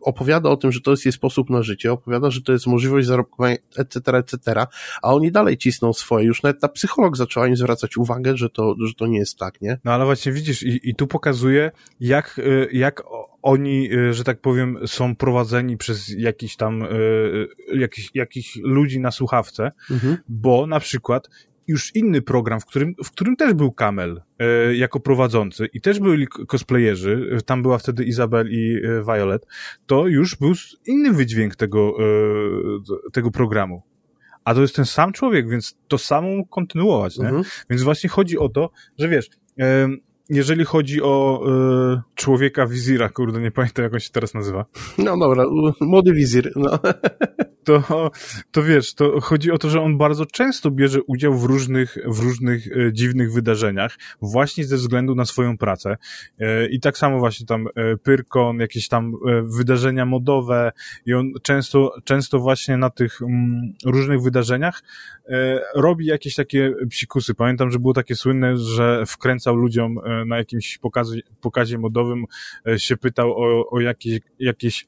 [0.00, 3.06] opowiada o tym, że to jest jej sposób na życie, opowiada, że to jest możliwość
[3.06, 4.66] zarobkowania, etc., etc.,
[5.02, 8.74] a oni dalej cisną swoje, już nawet ta psycholog zaczęła im zwracać uwagę, że to,
[8.86, 9.78] że to nie jest tak, nie?
[9.84, 13.02] No ale właśnie widzisz, i, i tu pokazuje, jak, y, jak
[13.42, 19.10] oni, y, że tak powiem, są prowadzeni przez jakiś tam, y, jakiś, jakichś ludzi na
[19.10, 20.16] słuchawce, mhm.
[20.28, 21.28] bo na przykład
[21.66, 26.00] już inny program, w którym, w którym też był Kamel e, jako prowadzący i też
[26.00, 29.46] byli cosplayerzy, tam była wtedy Izabel i e, Violet,
[29.86, 30.52] to już był
[30.86, 33.82] inny wydźwięk tego, e, tego programu.
[34.44, 37.24] A to jest ten sam człowiek, więc to samo kontynuować, nie?
[37.24, 37.44] Mhm.
[37.70, 39.30] Więc właśnie chodzi o to, że wiesz,
[40.30, 41.42] jeżeli chodzi o
[41.96, 44.64] y, człowieka wizira, kurde, nie pamiętam jak on się teraz nazywa.
[44.98, 45.44] No dobra,
[45.80, 46.52] młody wizir.
[46.56, 46.78] No.
[47.66, 48.10] To,
[48.50, 52.18] to wiesz, to chodzi o to, że on bardzo często bierze udział w różnych, w
[52.18, 55.96] różnych y, dziwnych wydarzeniach, właśnie ze względu na swoją pracę.
[56.40, 57.68] Y, I tak samo właśnie tam
[58.02, 59.12] Pyrkon, jakieś tam
[59.42, 60.72] wydarzenia modowe
[61.06, 64.82] i on często, często właśnie na tych mm, różnych wydarzeniach
[65.74, 67.34] robi jakieś takie psikusy.
[67.34, 72.24] Pamiętam, że było takie słynne, że wkręcał ludziom na jakimś pokazie, pokazie modowym
[72.68, 74.86] e, się pytał o, o jakieś, jakieś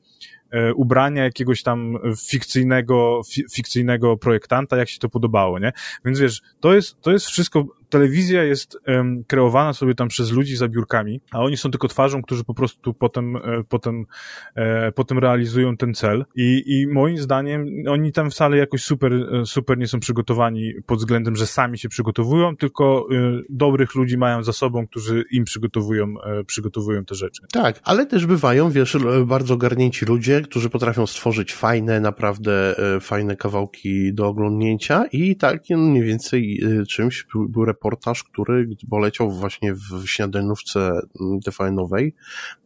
[0.51, 3.21] e, ubrania jakiegoś tam fikcyjnego,
[3.53, 5.73] fikcyjnego projektanta, jak się to podobało, nie?
[6.05, 10.57] Więc wiesz, to jest, to jest wszystko telewizja jest um, kreowana sobie tam przez ludzi
[10.57, 14.07] za biurkami, a oni są tylko twarzą, którzy po prostu potem, e, potem,
[14.55, 19.47] e, potem realizują ten cel I, i moim zdaniem oni tam wcale jakoś super, e,
[19.47, 24.43] super nie są przygotowani pod względem, że sami się przygotowują, tylko e, dobrych ludzi mają
[24.43, 27.43] za sobą, którzy im przygotowują, e, przygotowują te rzeczy.
[27.53, 28.97] Tak, ale też bywają, wiesz,
[29.27, 35.63] bardzo ogarnięci ludzie, którzy potrafią stworzyć fajne, naprawdę e, fajne kawałki do oglądnięcia i tak
[35.71, 41.01] mniej więcej czymś był reportaż, który poleciał właśnie w śniadanówce
[41.45, 42.15] TVN-owej,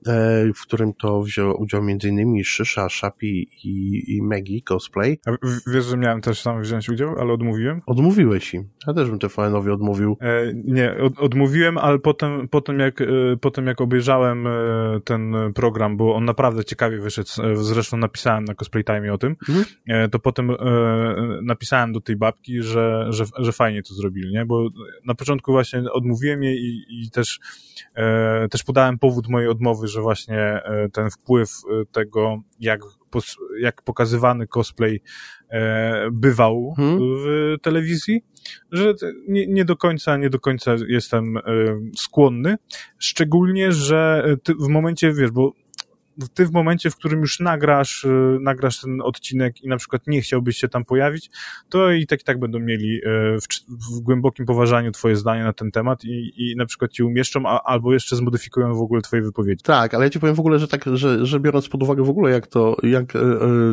[0.07, 2.45] e, w którym to wziął udział m.in.
[2.45, 5.19] Szysza, Szapi i, i Maggie cosplay.
[5.27, 5.31] A
[5.67, 7.83] wiesz, że miałem też sam wziąć udział, ale odmówiłem?
[7.87, 8.69] Odmówiłeś im.
[8.87, 10.17] Ja też bym TVN-owi odmówił.
[10.21, 13.07] E, nie, od, odmówiłem, ale potem, potem, jak, e,
[13.41, 14.51] potem jak obejrzałem e,
[15.05, 20.11] ten program, bo on naprawdę ciekawie wyszedł, zresztą napisałem na Cosplay Time o tym, mhm.
[20.11, 20.51] to potem
[21.43, 24.45] napisałem do tej babki, że, że, że fajnie to zrobili, nie?
[24.45, 24.69] Bo
[25.05, 27.41] na początku właśnie odmówiłem jej i, i też,
[27.95, 32.81] e, też podałem powód mojej odmowy, że właśnie e, ten wpływ e, tego, jak,
[33.61, 35.01] jak pokazywany cosplay
[35.49, 36.99] e, bywał hmm?
[37.01, 38.25] w telewizji,
[38.73, 38.95] że
[39.29, 41.43] nie, nie do końca, nie do końca jestem e,
[41.97, 42.57] skłonny,
[42.99, 44.25] szczególnie, że
[44.61, 45.62] w momencie, wiesz, bo
[46.35, 50.23] ty w momencie, w którym już nagrasz, y, nagrasz ten odcinek i na przykład nie
[50.23, 51.31] chciałbyś się tam pojawić,
[51.69, 53.01] to i tak i tak będą mieli y,
[53.41, 53.47] w,
[53.97, 57.63] w głębokim poważaniu twoje zdanie na ten temat i, i na przykład ci umieszczą, a,
[57.65, 59.65] albo jeszcze zmodyfikują w ogóle twoje wypowiedzi.
[59.65, 62.11] Tak, ale ja ci powiem w ogóle, że tak, że, że biorąc pod uwagę w
[62.11, 63.19] ogóle jak to, jak y,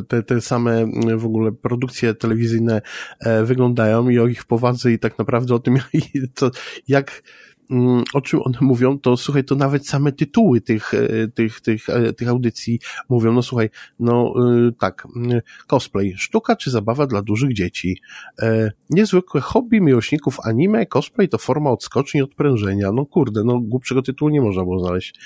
[0.08, 0.86] te, te same
[1.17, 2.82] w ogóle produkcje telewizyjne
[3.19, 5.78] e, wyglądają i o ich powadze i tak naprawdę o tym,
[6.88, 7.49] jak Mm,
[8.13, 12.13] o czym one mówią, to słuchaj, to nawet same tytuły tych, e, tych, tych, e,
[12.13, 12.79] tych audycji
[13.10, 14.34] mówią, no słuchaj, no
[14.67, 18.01] e, tak, mm, cosplay, sztuka czy zabawa dla dużych dzieci,
[18.89, 24.29] niezwykłe hobby miłośników anime, cosplay to forma odskoczni i odprężenia, no kurde, no głupszego tytułu
[24.29, 25.19] nie można było znaleźć.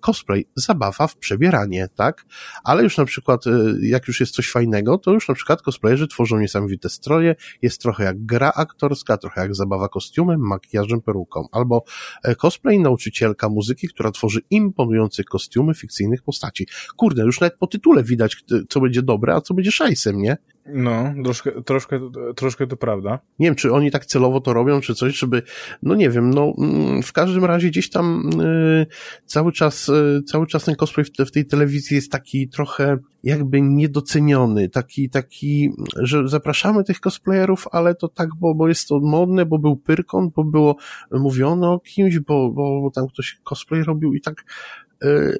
[0.00, 2.24] Cosplay, zabawa w przebieranie, tak?
[2.64, 3.44] Ale już na przykład,
[3.82, 8.04] jak już jest coś fajnego, to już na przykład cosplayerzy tworzą niesamowite stroje, jest trochę
[8.04, 11.84] jak gra aktorska, trochę jak zabawa kostiumem, makijażem, peruką, albo albo
[12.24, 16.66] e, cosplay nauczycielka muzyki, która tworzy imponujące kostiumy fikcyjnych postaci.
[16.96, 18.36] Kurde, już nawet po tytule widać,
[18.68, 20.36] co będzie dobre, a co będzie szajsem, nie?
[20.72, 22.00] No, troszkę, troszkę,
[22.36, 23.18] troszkę to prawda.
[23.38, 25.42] Nie wiem, czy oni tak celowo to robią, czy coś, żeby,
[25.82, 28.86] no nie wiem, no mm, w każdym razie gdzieś tam y,
[29.26, 33.60] cały czas, y, cały czas ten cosplay w, w tej telewizji jest taki trochę jakby
[33.60, 39.46] niedoceniony, taki, taki, że zapraszamy tych cosplayerów, ale to tak, bo, bo jest to modne,
[39.46, 40.76] bo był Pyrkon, bo było
[41.10, 44.44] mówione o kimś, bo, bo tam ktoś cosplay robił i tak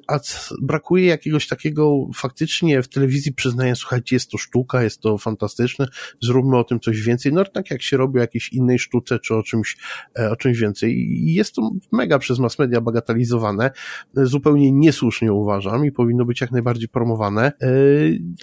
[0.07, 0.19] a
[0.61, 5.87] brakuje jakiegoś takiego faktycznie w telewizji przyznaję, słuchajcie, jest to sztuka, jest to fantastyczne,
[6.21, 9.35] zróbmy o tym coś więcej, no tak jak się robi o jakiejś innej sztuce, czy
[9.35, 9.77] o czymś,
[10.19, 10.91] e, o czymś więcej.
[10.97, 13.71] I jest to mega przez mass media bagatelizowane,
[14.13, 17.51] zupełnie niesłusznie uważam i powinno być jak najbardziej promowane.
[17.61, 17.69] E,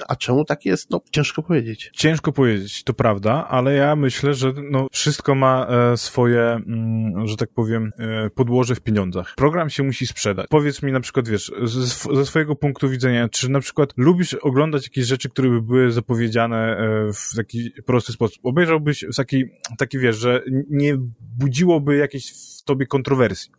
[0.09, 0.91] a czemu tak jest?
[0.91, 1.91] No, ciężko powiedzieć.
[1.95, 7.51] Ciężko powiedzieć, to prawda, ale ja myślę, że no, wszystko ma swoje, mm, że tak
[7.55, 7.93] powiem,
[8.35, 9.35] podłoże w pieniądzach.
[9.37, 10.47] Program się musi sprzedać.
[10.51, 11.53] Powiedz mi na przykład, wiesz,
[12.15, 16.77] ze swojego punktu widzenia, czy na przykład lubisz oglądać jakieś rzeczy, które by były zapowiedziane
[16.77, 18.39] e, w taki prosty sposób?
[18.43, 19.45] Obejrzałbyś taki,
[19.79, 23.53] taki wiesz, że nie budziłoby jakiejś w tobie kontrowersji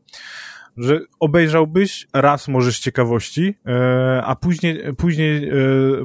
[0.77, 5.53] że obejrzałbyś raz może z ciekawości, e, a później, później, e,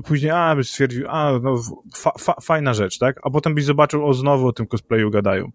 [0.04, 1.62] później, a, byś stwierdził, a, no,
[1.96, 3.20] fa, fa, fajna rzecz, tak?
[3.22, 5.52] A potem byś zobaczył, o, znowu o tym cosplayu gadają.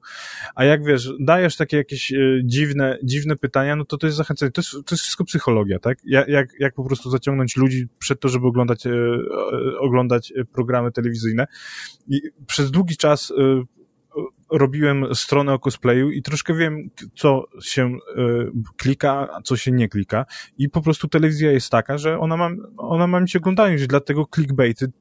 [0.55, 4.51] A jak wiesz, dajesz takie jakieś e, dziwne, dziwne pytania, no to to jest zachęcenie.
[4.51, 5.97] To jest, to jest wszystko psychologia, tak?
[6.05, 8.83] Jak, jak, jak po prostu zaciągnąć ludzi przed to, żeby oglądać,
[9.79, 11.47] oglądać programy telewizyjne.
[12.07, 13.33] I przez długi czas
[14.51, 17.97] robiłem stronę o cosplayu i troszkę wiem, co się y,
[18.77, 20.25] klika, a co się nie klika.
[20.57, 24.91] I po prostu telewizja jest taka, że ona ma, ona ma mieć oglądalność, dlatego clickbaity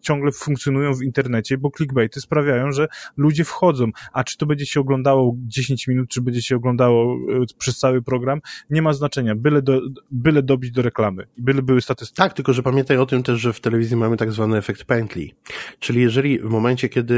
[0.00, 3.90] ciągle funkcjonują w internecie, bo clickbaity sprawiają, że ludzie wchodzą.
[4.12, 8.02] A czy to będzie się oglądało 10 minut, czy będzie się oglądało y, przez cały
[8.02, 9.34] program, nie ma znaczenia.
[9.34, 9.80] Byle, do,
[10.10, 11.26] byle dobić do reklamy.
[11.38, 12.16] Byle były statystyki.
[12.16, 15.34] Tak, tylko że pamiętaj o tym też, że w telewizji mamy tak zwany efekt pętli.
[15.78, 17.14] Czyli jeżeli w momencie, kiedy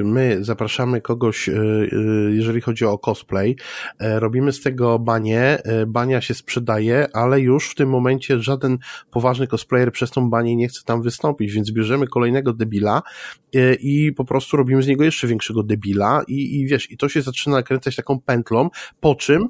[0.00, 1.48] y, my zapraszamy kogoś
[1.92, 3.56] Y, jeżeli chodzi o cosplay.
[3.98, 8.78] E, robimy z tego banie, e, bania się sprzedaje, ale już w tym momencie żaden
[9.10, 13.02] poważny cosplayer przez tą banię nie chce tam wystąpić, więc bierzemy kolejnego debila
[13.54, 17.08] e, i po prostu robimy z niego jeszcze większego debila i, i wiesz, i to
[17.08, 18.70] się zaczyna kręcać taką pętlą,
[19.00, 19.48] po czym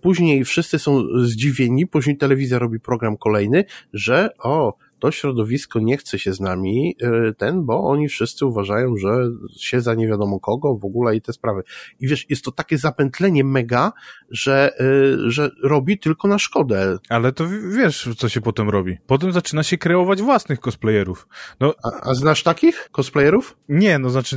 [0.00, 6.18] Później wszyscy są zdziwieni, później telewizja robi program kolejny, że o, to środowisko nie chce
[6.18, 6.96] się z nami,
[7.28, 11.20] y, ten, bo oni wszyscy uważają, że się za nie wiadomo kogo w ogóle i
[11.20, 11.62] te sprawy.
[12.00, 13.92] I wiesz, jest to takie zapętlenie mega,
[14.30, 16.98] że, y, że robi tylko na szkodę.
[17.08, 17.44] Ale to
[17.76, 18.98] wiesz, co się potem robi.
[19.06, 21.28] Potem zaczyna się kreować własnych cosplayerów.
[21.60, 23.56] No, a, a znasz takich cosplayerów?
[23.68, 24.36] Nie, no znaczy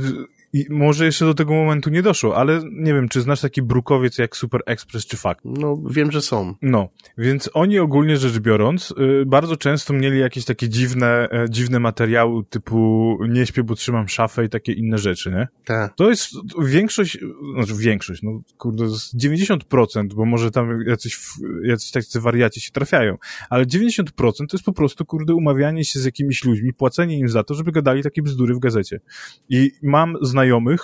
[0.52, 4.18] i może jeszcze do tego momentu nie doszło, ale nie wiem, czy znasz taki brukowiec
[4.18, 5.40] jak Super Express czy Fakt?
[5.44, 6.54] No, wiem, że są.
[6.62, 11.80] No, więc oni ogólnie rzecz biorąc, y, bardzo często mieli jakieś takie dziwne, e, dziwne
[11.80, 15.48] materiały typu nie śpię, bo trzymam szafę i takie inne rzeczy, nie?
[15.64, 15.94] Tak.
[15.96, 16.30] To jest
[16.62, 17.18] większość,
[17.54, 18.84] znaczy większość, no kurde,
[19.14, 21.18] 90%, bo może tam jacyś,
[21.64, 23.16] jacyś tacy wariaci się trafiają,
[23.50, 24.04] ale 90%
[24.36, 27.72] to jest po prostu, kurde, umawianie się z jakimiś ludźmi, płacenie im za to, żeby
[27.72, 29.00] gadali takie bzdury w gazecie.
[29.48, 30.37] I mam znajomych,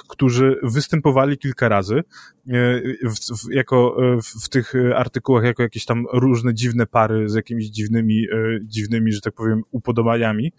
[0.08, 2.02] którzy występowali kilka razy e,
[3.02, 7.34] w, w, jako, e, w, w tych artykułach jako jakieś tam różne dziwne pary z
[7.34, 10.52] jakimiś dziwnymi, e, dziwnymi, że tak powiem, upodobaniami.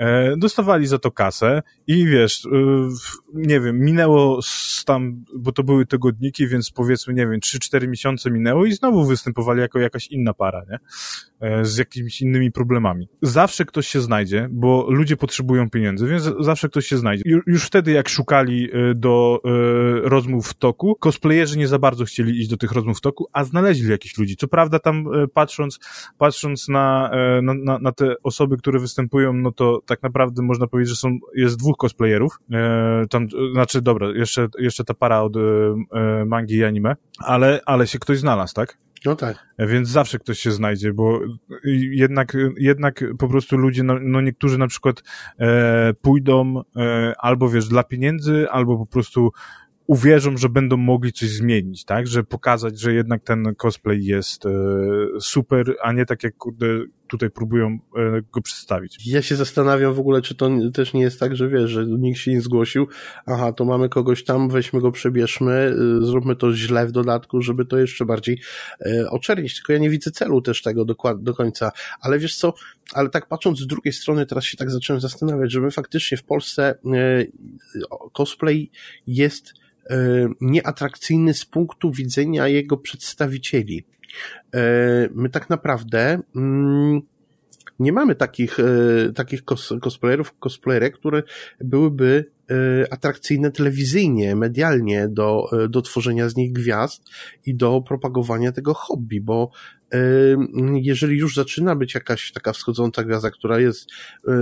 [0.00, 2.48] E, dostawali za to kasę i wiesz, e,
[3.34, 4.40] nie wiem, minęło
[4.86, 9.60] tam, bo to były tygodniki, więc powiedzmy, nie wiem, 3-4 miesiące minęło i znowu występowali
[9.60, 10.78] jako jakaś inna para, nie?
[11.40, 13.08] E, z jakimiś innymi problemami.
[13.22, 17.22] Zawsze ktoś się znajdzie, bo ludzie potrzebują pieniędzy, więc zawsze ktoś się znajdzie.
[17.46, 19.40] Już wtedy, jak szukali do
[20.02, 23.44] rozmów w toku, cosplayerzy nie za bardzo chcieli iść do tych rozmów w toku, a
[23.44, 24.36] znaleźli jakichś ludzi.
[24.36, 25.78] Co prawda tam patrząc,
[26.18, 27.10] patrząc na,
[27.42, 31.58] na, na te osoby, które występują, no to tak naprawdę można powiedzieć, że są, jest
[31.58, 32.38] dwóch cosplayerów.
[32.52, 35.40] E, tam, znaczy, dobra, jeszcze, jeszcze ta para od e,
[36.26, 38.78] mangi i anime, ale, ale się ktoś znalazł, tak?
[39.04, 39.46] No tak.
[39.58, 41.20] Więc zawsze ktoś się znajdzie, bo
[41.90, 45.02] jednak, jednak po prostu ludzie, no, no niektórzy na przykład
[45.38, 49.32] e, pójdą e, albo wiesz, dla pieniędzy, albo po prostu
[49.86, 52.06] uwierzą, że będą mogli coś zmienić, tak?
[52.06, 54.50] Że pokazać, że jednak ten cosplay jest e,
[55.20, 56.66] super, a nie tak jak kurde,
[57.10, 59.06] tutaj próbują e, go przedstawić.
[59.06, 62.18] Ja się zastanawiam w ogóle, czy to też nie jest tak, że wiesz, że nikt
[62.18, 62.88] się nie zgłosił,
[63.26, 67.64] aha, to mamy kogoś tam, weźmy go, przebierzmy, e, zróbmy to źle w dodatku, żeby
[67.64, 68.40] to jeszcze bardziej
[68.80, 72.54] e, oczernić, tylko ja nie widzę celu też tego do, końca, ale wiesz co,
[72.92, 76.24] ale tak patrząc z drugiej strony, teraz się tak zacząłem zastanawiać, że my faktycznie w
[76.24, 77.24] Polsce e,
[78.12, 78.70] cosplay
[79.06, 79.54] jest
[80.40, 83.84] nieatrakcyjny z punktu widzenia jego przedstawicieli.
[84.54, 84.60] E,
[85.14, 87.00] my tak naprawdę mm,
[87.78, 91.22] nie mamy takich, e, takich cos, cosplayerów, cosplayerek, które
[91.60, 97.10] byłyby e, atrakcyjne telewizyjnie, medialnie do, do tworzenia z nich gwiazd
[97.46, 99.50] i do propagowania tego hobby, bo
[100.74, 103.90] jeżeli już zaczyna być jakaś taka wschodząca gwiazda, która jest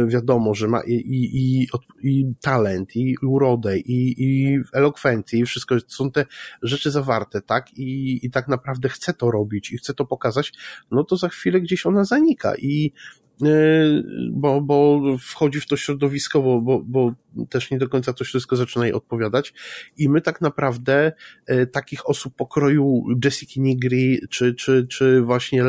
[0.07, 1.69] wiadomo, że ma i, i, i,
[2.03, 6.27] i talent, i urodę, i, i elokwencję, i wszystko, są te
[6.63, 7.79] rzeczy zawarte, tak?
[7.79, 10.53] I, I tak naprawdę chce to robić i chce to pokazać,
[10.91, 12.93] no to za chwilę gdzieś ona zanika i
[14.31, 17.15] bo, bo wchodzi w to środowisko, bo, bo, bo
[17.49, 19.55] też nie do końca to wszystko zaczyna jej odpowiadać.
[19.97, 21.13] I my tak naprawdę
[21.47, 25.65] e, takich osób pokroju Jessica Nigri, czy, czy, czy właśnie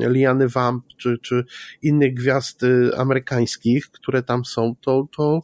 [0.00, 1.44] Liany Vamp, czy, czy
[1.82, 5.42] innych gwiazd e, amerykańskich, które tam są, to, to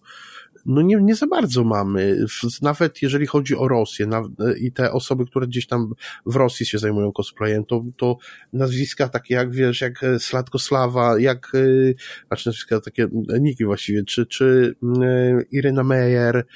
[0.69, 2.27] no nie, nie za bardzo mamy.
[2.63, 4.23] Nawet jeżeli chodzi o Rosję na,
[4.61, 5.93] i te osoby, które gdzieś tam
[6.27, 8.17] w Rosji się zajmują cosplayem, to, to
[8.53, 11.95] nazwiska takie jak, wiesz, jak e, Sladkoslawa, jak, e,
[12.27, 13.09] znaczy nazwiska takie
[13.41, 16.47] niki właściwie, czy, czy e, Irena Meyer,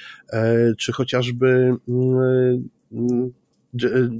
[0.77, 1.75] czy chociażby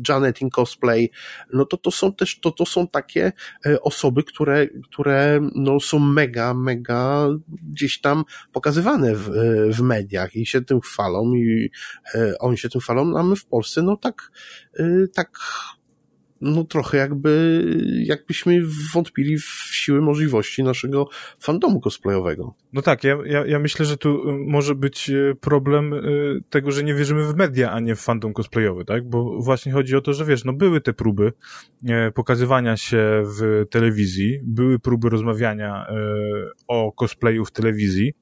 [0.10, 1.10] Janet in cosplay,
[1.54, 3.32] no to to są też, to, to są takie
[3.66, 10.36] e, osoby, które, które no są mega, mega gdzieś tam pokazywane w, e, w mediach
[10.36, 11.72] i się tym chwalą i
[12.16, 14.32] e, oni się tym chwalą, a my w Polsce no tak,
[15.14, 15.40] tak
[16.44, 17.64] no trochę jakby,
[18.06, 18.62] jakbyśmy
[18.94, 22.54] wątpili w siły możliwości naszego fandomu cosplayowego.
[22.74, 26.72] No tak, ja, ja, ja myślę, że tu y, może być y, problem y, tego,
[26.72, 29.10] że nie wierzymy w media, a nie w fandom cosplayowy, tak?
[29.10, 31.34] Bo właśnie chodzi o to, że wiesz, no były te próby
[31.88, 35.96] e, pokazywania się w telewizji, były próby rozmawiania e,
[36.68, 38.14] o cosplayu w telewizji.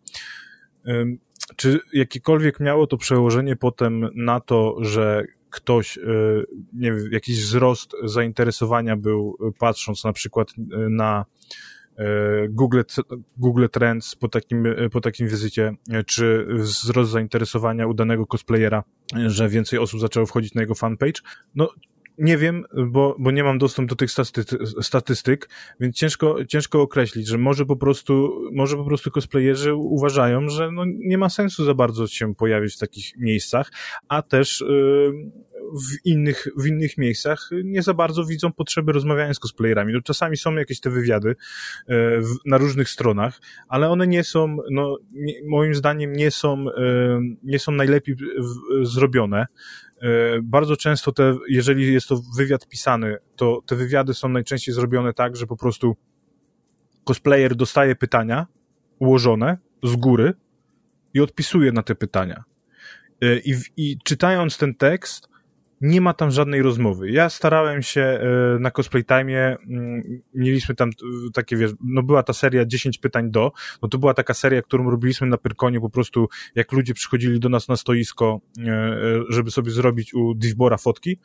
[1.55, 6.01] Czy jakiekolwiek miało to przełożenie potem na to, że ktoś, e,
[6.73, 11.25] nie wiem, jakiś wzrost zainteresowania był, e, patrząc na przykład e, na
[12.49, 12.81] Google,
[13.37, 15.73] Google Trends po takim, po takim wizycie,
[16.05, 18.83] czy wzrost zainteresowania u danego cosplayera,
[19.27, 21.21] że więcej osób zaczęło wchodzić na jego fanpage.
[21.55, 21.69] No,
[22.17, 24.11] nie wiem, bo, bo nie mam dostępu do tych
[24.81, 30.71] statystyk, więc ciężko, ciężko określić, że może po prostu, może po prostu cosplayerzy uważają, że
[30.71, 33.71] no nie ma sensu za bardzo się pojawić w takich miejscach,
[34.07, 35.31] a też yy,
[35.71, 39.93] w innych, w innych miejscach nie za bardzo widzą potrzeby rozmawiania z cosplayerami.
[39.93, 41.35] No, czasami są jakieś te wywiady
[41.87, 47.19] w, na różnych stronach, ale one nie są, no, nie, moim zdaniem nie są, yy,
[47.43, 48.15] nie są najlepiej
[48.81, 49.45] zrobione.
[50.01, 55.13] E, bardzo często te, jeżeli jest to wywiad pisany, to te wywiady są najczęściej zrobione
[55.13, 55.95] tak, że po prostu
[57.03, 58.47] cosplayer dostaje pytania
[58.99, 60.33] ułożone z góry
[61.13, 62.43] i odpisuje na te pytania.
[63.21, 65.30] E, I, i czytając ten tekst,
[65.81, 67.11] nie ma tam żadnej rozmowy.
[67.11, 70.89] Ja starałem się e, na Cosplay Time, mm, mieliśmy tam
[71.33, 74.89] takie, wiesz, no była ta seria 10 pytań do, no to była taka seria, którą
[74.89, 78.97] robiliśmy na Pyrkonie, po prostu jak ludzie przychodzili do nas na stoisko, e, e,
[79.29, 81.17] żeby sobie zrobić u Divbora fotki,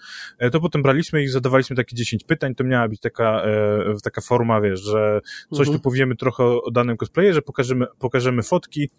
[0.52, 3.42] to potem braliśmy i zadawaliśmy takie 10 pytań, to miała być taka,
[4.04, 5.78] taka forma, wiesz, że coś mhm.
[5.78, 8.90] tu powiemy trochę o danym cosplayerze, pokażemy, pokażemy fotki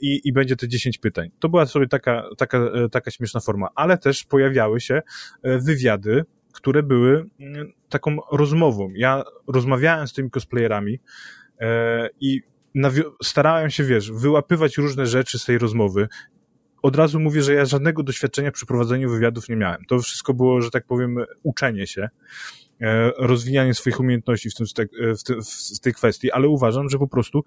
[0.00, 1.30] i, i będzie te 10 pytań.
[1.38, 5.02] To była sobie taka, taka, taka śmieszna forma, ale też pojawiła pojawiały się
[5.42, 8.92] e, wywiady, które były mm, taką rozmową.
[8.94, 11.00] Ja rozmawiałem z tymi cosplayerami
[11.60, 12.42] e, i
[13.22, 16.08] starałem się, wiesz, wyłapywać różne rzeczy z tej rozmowy.
[16.82, 19.84] Od razu mówię, że ja żadnego doświadczenia przy prowadzeniu wywiadów nie miałem.
[19.88, 22.08] To wszystko było, że tak powiem, uczenie się,
[22.80, 24.66] e, rozwijanie swoich umiejętności w, tym,
[25.18, 25.34] w, te,
[25.76, 27.44] w tej kwestii, ale uważam, że po prostu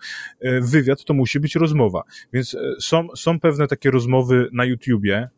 [0.62, 2.04] wywiad to musi być rozmowa.
[2.34, 5.30] Więc są, są pewne takie rozmowy na YouTubie,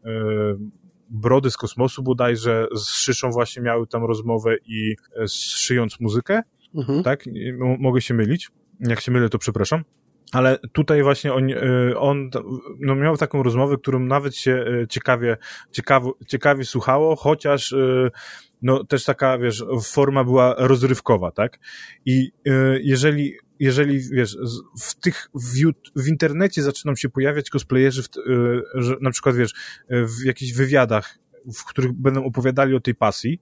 [1.14, 6.42] Brody z kosmosu bodajże z Szyszą właśnie miały tam rozmowę i e, szyjąc muzykę,
[6.76, 7.04] mhm.
[7.04, 7.26] tak?
[7.80, 8.50] Mogę się mylić.
[8.80, 9.84] Jak się mylę, to przepraszam.
[10.32, 12.30] Ale tutaj właśnie on, e, on
[12.80, 15.38] no miał taką rozmowę, którą nawet się e, ciekawie,
[15.72, 17.76] ciekawie, ciekawie słuchało, chociaż
[18.62, 21.60] no też taka, wiesz, forma była rozrywkowa, tak?
[22.06, 22.32] I
[22.82, 24.38] jeżeli jeżeli, wiesz,
[24.80, 29.54] w tych, w, w internecie zaczną się pojawiać cosplayerzy, w, y, że na przykład, wiesz,
[29.90, 31.20] w jakichś wywiadach,
[31.54, 33.42] w których będą opowiadali o tej pasji,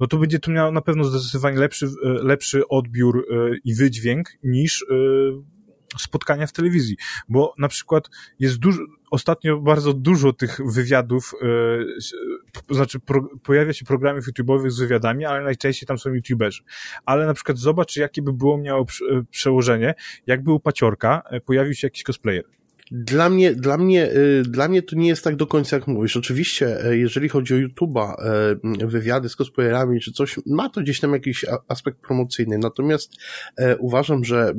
[0.00, 4.28] no to będzie to miało na pewno zdecydowanie lepszy, y, lepszy odbiór y, i wydźwięk
[4.42, 4.84] niż
[5.98, 6.96] spotkania w telewizji,
[7.28, 13.84] bo na przykład jest dużo, ostatnio bardzo dużo tych wywiadów, yy, znaczy pro, pojawia się
[13.84, 16.62] programów YouTube'owych z wywiadami, ale najczęściej tam są YouTuberzy.
[17.04, 18.86] Ale na przykład zobacz, jakie by było miało
[19.30, 19.94] przełożenie,
[20.26, 22.59] jakby u Paciorka e, pojawił się jakiś cosplayer.
[22.92, 26.16] Dla mnie, dla mnie, y, dla mnie to nie jest tak do końca, jak mówisz.
[26.16, 28.14] Oczywiście, e, jeżeli chodzi o YouTube'a,
[28.82, 32.58] e, wywiady z cosplayerami czy coś, ma to gdzieś tam jakiś aspekt promocyjny.
[32.58, 33.12] Natomiast
[33.56, 34.54] e, uważam, że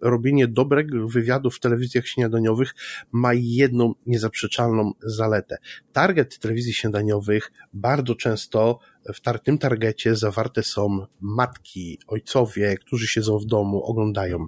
[0.00, 2.74] robienie dobrego wywiadu w telewizjach śniadaniowych
[3.12, 5.58] ma jedną niezaprzeczalną zaletę.
[5.92, 8.78] Target telewizji śniadaniowych bardzo często
[9.14, 14.46] w tym targecie zawarte są matki, ojcowie, którzy siedzą w domu, oglądają.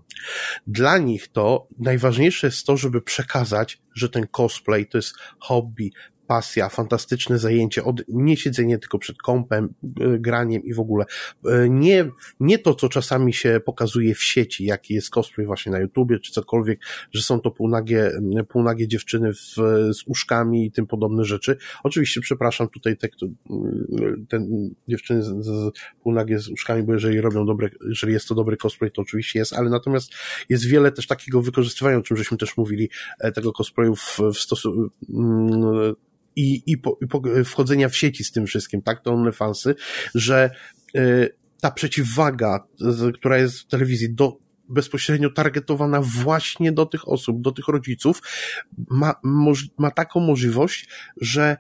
[0.67, 5.93] Dla nich to najważniejsze jest to, żeby przekazać, że ten cosplay to jest hobby,
[6.29, 11.05] pasja, fantastyczne zajęcie, od nie siedzenie tylko przed kąpem, e, graniem i w ogóle.
[11.47, 12.11] E, nie,
[12.41, 16.33] nie to, co czasami się pokazuje w sieci, jaki jest cosplay właśnie na YouTubie, czy
[16.33, 16.81] cokolwiek,
[17.13, 18.13] że są to półnagie,
[18.49, 19.57] półnagie dziewczyny w,
[19.93, 21.57] z uszkami i tym podobne rzeczy.
[21.83, 23.09] Oczywiście, przepraszam tutaj te,
[24.29, 25.73] ten dziewczyny z, z
[26.03, 29.53] półnagie z uszkami, bo jeżeli robią dobre, jeżeli jest to dobry cosplay, to oczywiście jest,
[29.53, 30.13] ale natomiast
[30.49, 34.39] jest wiele też takiego wykorzystywania, o czym żeśmy też mówili, e, tego cosplayu w, w
[34.39, 34.91] stosunku
[36.39, 39.75] i, i, po, i po, wchodzenia w sieci z tym wszystkim, tak, to OnlyFansy,
[40.15, 40.51] że
[40.97, 42.67] y, ta przeciwwaga,
[43.15, 48.23] która jest w telewizji do, bezpośrednio targetowana właśnie do tych osób, do tych rodziców,
[48.91, 50.89] ma, moż, ma taką możliwość,
[51.21, 51.57] że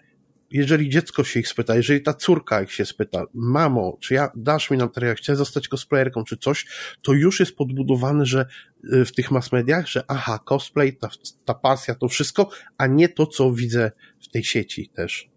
[0.51, 4.71] jeżeli dziecko się ich spyta, jeżeli ta córka ich się spyta, mamo, czy ja dasz
[4.71, 6.67] mi materiał, chcę zostać cosplayerką, czy coś,
[7.03, 8.47] to już jest podbudowane, że
[8.93, 11.09] y, w tych mass mediach, że aha, cosplay, ta,
[11.45, 15.29] ta pasja, to wszystko, a nie to, co widzę w tej sieci też.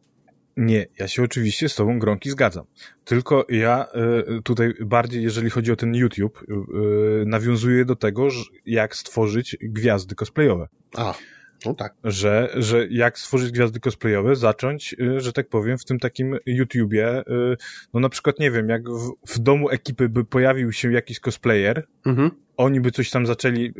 [0.57, 2.66] Nie, ja się oczywiście z tobą Gronki zgadzam.
[3.05, 3.88] Tylko ja
[4.38, 8.28] y, tutaj bardziej, jeżeli chodzi o ten YouTube, y, nawiązuję do tego,
[8.66, 10.68] jak stworzyć gwiazdy cosplayowe.
[10.97, 11.14] A.
[11.66, 11.93] No tak.
[12.03, 17.20] Że, że jak stworzyć gwiazdy cosplayowe, zacząć, y, że tak powiem, w tym takim YouTubie,
[17.20, 17.57] y,
[17.93, 21.84] no na przykład, nie wiem, jak w, w domu ekipy by pojawił się jakiś cosplayer,
[22.05, 22.32] mhm.
[22.57, 23.72] oni by coś tam zaczęli y,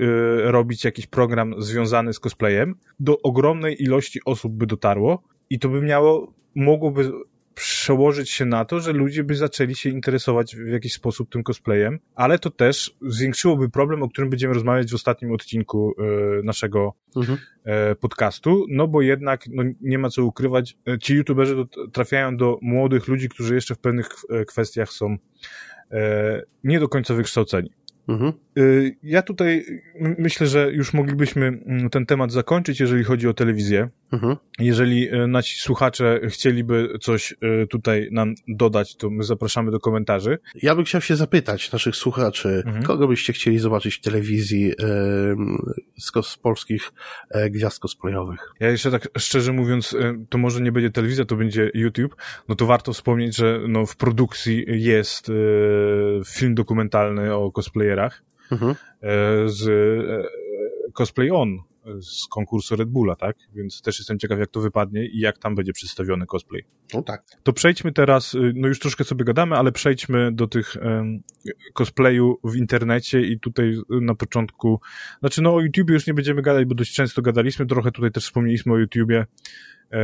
[0.52, 5.82] robić, jakiś program związany z cosplayem, do ogromnej ilości osób by dotarło i to by
[5.82, 7.12] miało, mogłoby
[7.62, 12.00] przełożyć się na to, że ludzie by zaczęli się interesować w jakiś sposób tym cosplayem,
[12.16, 17.38] ale to też zwiększyłoby problem, o którym będziemy rozmawiać w ostatnim odcinku e, naszego mhm.
[17.64, 22.38] e, podcastu, no bo jednak no, nie ma co ukrywać, e, ci youtuberzy do, trafiają
[22.38, 24.10] do młodych ludzi, którzy jeszcze w pewnych
[24.48, 25.18] kwestiach są
[26.64, 27.72] nie do końca wykształceni.
[28.08, 28.34] Mhm.
[29.04, 33.90] Ja tutaj myślę, że już moglibyśmy mm, ten temat zakończyć, jeżeli chodzi o telewizję.
[34.12, 34.36] Mhm.
[34.60, 37.32] Jeżeli y, nasi słuchacze chcieliby coś
[37.64, 40.40] y, tutaj nam dodać, to my zapraszamy do komentarzy.
[40.62, 42.84] Ja bym chciał się zapytać naszych słuchaczy, mhm.
[42.86, 44.74] kogo byście chcieli zobaczyć w telewizji
[45.98, 46.92] z, z polskich
[47.30, 48.54] e, gwiazd cosplayowych?
[48.60, 49.96] Ja jeszcze tak szczerze mówiąc,
[50.30, 52.16] to może nie będzie telewizja, to będzie YouTube.
[52.48, 55.32] No to warto wspomnieć, że no w produkcji jest
[56.26, 58.76] film dokumentalny o cosplayerach mhm.
[59.02, 61.58] E, z e, Cosplay On
[62.02, 63.36] z konkursu Red Bulla, tak?
[63.54, 66.66] Więc też jestem ciekaw, jak to wypadnie i jak tam będzie przedstawiony cosplay.
[66.94, 67.24] No tak.
[67.44, 71.22] To przejdźmy teraz, y, no już troszkę sobie gadamy, ale przejdźmy do tych um,
[71.74, 74.80] cosplayu w internecie i tutaj na początku,
[75.20, 78.24] znaczy no o YouTube już nie będziemy gadać, bo dość często gadaliśmy, trochę tutaj też
[78.24, 79.26] wspomnieliśmy o YouTubie.
[79.94, 79.98] E,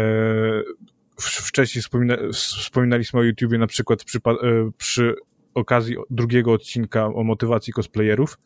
[1.20, 5.16] wcześniej wspomina, wspominaliśmy o YouTubie na przykład przy, e, przy
[5.54, 8.38] okazji drugiego odcinka o motywacji cosplayerów.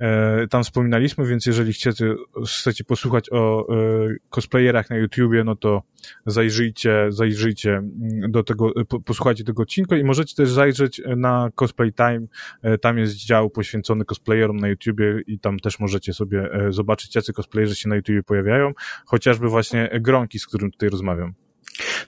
[0.00, 2.14] E, tam wspominaliśmy, więc jeżeli chcecie,
[2.46, 5.82] chcecie posłuchać o e, cosplayerach na YouTubie, no to
[6.26, 8.72] zajrzyjcie, zajrzyjcie mm, do tego,
[9.04, 12.26] posłuchajcie tego odcinka i możecie też zajrzeć na Cosplay Time.
[12.62, 17.32] E, tam jest dział poświęcony cosplayerom na YouTubie i tam też możecie sobie zobaczyć, jacy
[17.32, 18.72] cosplayerzy się na YouTubie pojawiają,
[19.06, 21.34] chociażby właśnie Gronki, z którym tutaj rozmawiam.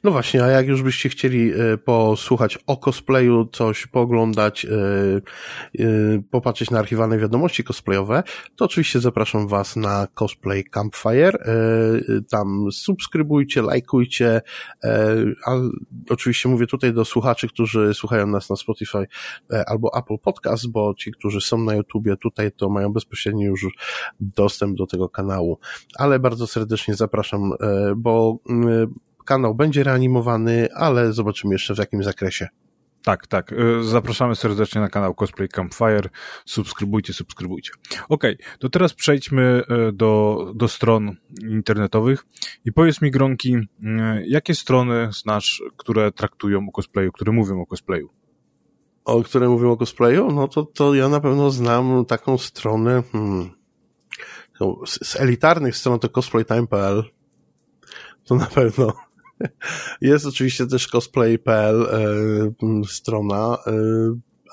[0.04, 4.68] No właśnie, a jak już byście chcieli e, posłuchać o cosplayu, coś pooglądać, e,
[5.78, 8.22] e, popatrzeć na archiwalne wiadomości cosplayowe,
[8.56, 11.38] to oczywiście zapraszam Was na Cosplay Campfire.
[12.30, 14.40] Tam subskrybujcie, lajkujcie,
[15.46, 15.50] a
[16.10, 19.06] oczywiście mówię tutaj do słuchaczy, którzy słuchają nas na Spotify
[19.66, 23.66] albo Apple Podcast, bo ci, którzy są na YouTubie tutaj, to mają bezpośredni już
[24.20, 25.58] dostęp do tego kanału.
[25.98, 27.52] Ale bardzo serdecznie zapraszam,
[27.96, 28.38] bo
[29.22, 32.48] kanał będzie reanimowany, ale zobaczymy jeszcze w jakim zakresie.
[33.02, 33.52] Tak, tak.
[33.52, 36.08] Y, zapraszamy serdecznie na kanał Cosplay Campfire.
[36.46, 37.70] Subskrybujcie, subskrybujcie.
[38.08, 38.24] Ok,
[38.58, 41.16] to teraz przejdźmy y, do, do stron
[41.48, 42.26] internetowych
[42.64, 43.66] i powiedz mi, Gronki, y,
[44.26, 48.08] jakie strony znasz, które traktują o cosplayu, które mówią o cosplayu?
[49.04, 50.32] O które mówią o cosplayu?
[50.32, 53.50] No to, to ja na pewno znam taką stronę hmm,
[54.86, 57.04] z, z elitarnych stron to cosplaytime.pl
[58.24, 58.92] to na pewno
[60.00, 63.72] jest oczywiście też cosplay.pl e, strona, e,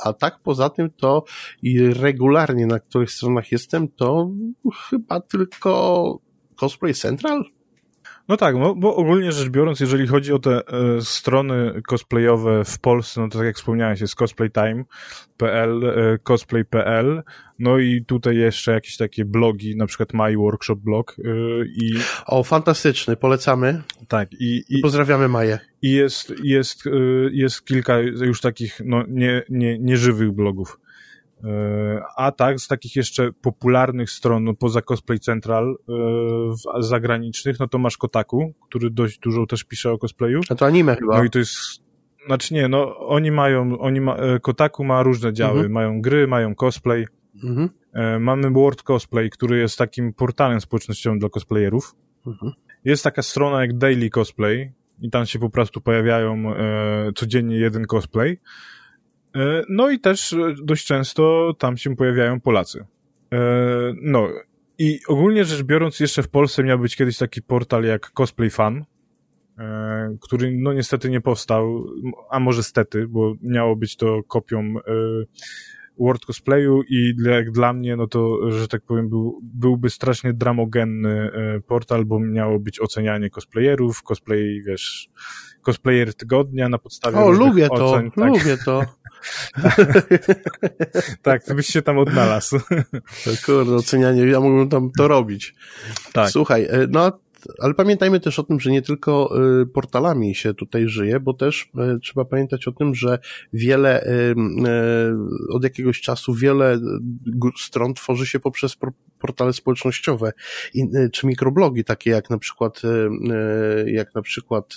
[0.04, 1.24] a tak poza tym to
[1.62, 4.32] i regularnie na których stronach jestem, to
[4.90, 6.20] chyba tylko
[6.56, 7.44] Cosplay Central?
[8.30, 10.62] No tak, bo, bo ogólnie rzecz biorąc, jeżeli chodzi o te e,
[11.02, 17.24] strony cosplayowe w Polsce, no to tak jak wspomniałeś, jest cosplaytime.pl, e, cosplay.pl,
[17.60, 21.32] no i tutaj jeszcze jakieś takie blogi, na przykład My Workshop Blog e,
[21.66, 21.94] i...
[22.26, 23.82] O, fantastyczny, polecamy.
[24.08, 24.64] Tak, i...
[24.70, 25.60] i Pozdrawiamy Maję.
[25.82, 26.92] I jest, jest, e,
[27.32, 30.80] jest kilka już takich, no, nie, nie, nieżywych blogów.
[31.44, 35.76] E, a tak, z takich jeszcze popularnych stron, no, poza Cosplay Central,
[36.78, 40.42] e, zagranicznych, no to masz Kotaku, który dość dużo też pisze o cosplayu.
[40.50, 41.18] A to anime chyba.
[41.18, 41.58] No i to jest,
[42.26, 45.72] znaczy nie, no oni mają, oni ma, e, Kotaku ma różne działy, mhm.
[45.72, 47.08] mają gry, mają cosplay.
[47.44, 47.70] Mhm.
[48.20, 51.96] Mamy World Cosplay, który jest takim portalem społecznościowym dla cosplayerów.
[52.28, 52.52] Mhm.
[52.86, 54.72] Jest taka strona jak Daily Cosplay
[55.02, 58.40] i tam się po prostu pojawiają e, codziennie jeden cosplay.
[59.36, 62.86] E, no i też e, dość często tam się pojawiają Polacy.
[63.34, 63.40] E,
[64.02, 64.28] no
[64.78, 68.86] i ogólnie rzecz biorąc, jeszcze w Polsce miał być kiedyś taki portal jak Cosplay Fan,
[70.22, 71.86] który no niestety nie powstał,
[72.30, 74.74] a może stety, bo miało być to kopią
[76.00, 81.32] World Cosplayu i jak dla mnie, no to, że tak powiem, był, byłby strasznie dramogenny
[81.68, 85.10] portal, bo miało być ocenianie cosplayerów, cosplay, wiesz,
[85.62, 88.30] cosplayer tygodnia na podstawie O, lubię ocen, to, tak.
[88.30, 88.82] lubię to.
[91.22, 92.60] tak, to byś się tam odnalazł.
[93.46, 95.56] Kurde, ocenianie, ja mógłbym tam to robić.
[96.14, 96.30] Tak.
[96.30, 97.20] Słuchaj, e, no
[97.60, 101.70] ale pamiętajmy też o tym, że nie tylko y, portalami się tutaj żyje, bo też
[101.96, 103.20] y, trzeba pamiętać o tym, że
[103.54, 104.06] wiele,
[105.50, 106.80] od jakiegoś czasu wiele
[107.58, 108.78] stron tworzy się poprzez
[109.20, 110.32] portale społecznościowe
[111.14, 112.82] czy mikroblogi, takie jak na przykład,
[113.86, 114.74] jak na przykład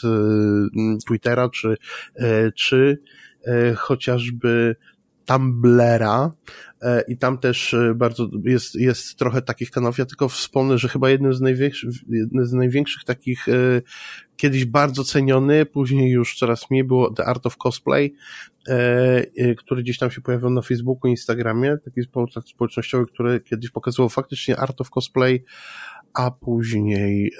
[1.06, 1.76] Twittera, czy,
[2.56, 2.98] czy
[3.76, 4.76] chociażby
[5.24, 6.32] Tumblera
[6.82, 9.98] e, i tam też e, bardzo jest, jest trochę takich kanałów.
[9.98, 13.52] Ja tylko wspomnę, że chyba jednym z największych, jednym z największych takich e,
[14.36, 18.14] kiedyś bardzo ceniony, później już coraz mniej było The Art of Cosplay,
[19.56, 22.00] który gdzieś tam się pojawił na Facebooku, Instagramie, taki
[22.46, 25.44] społecznościowy, który kiedyś pokazywał faktycznie Art of Cosplay,
[26.14, 27.32] a później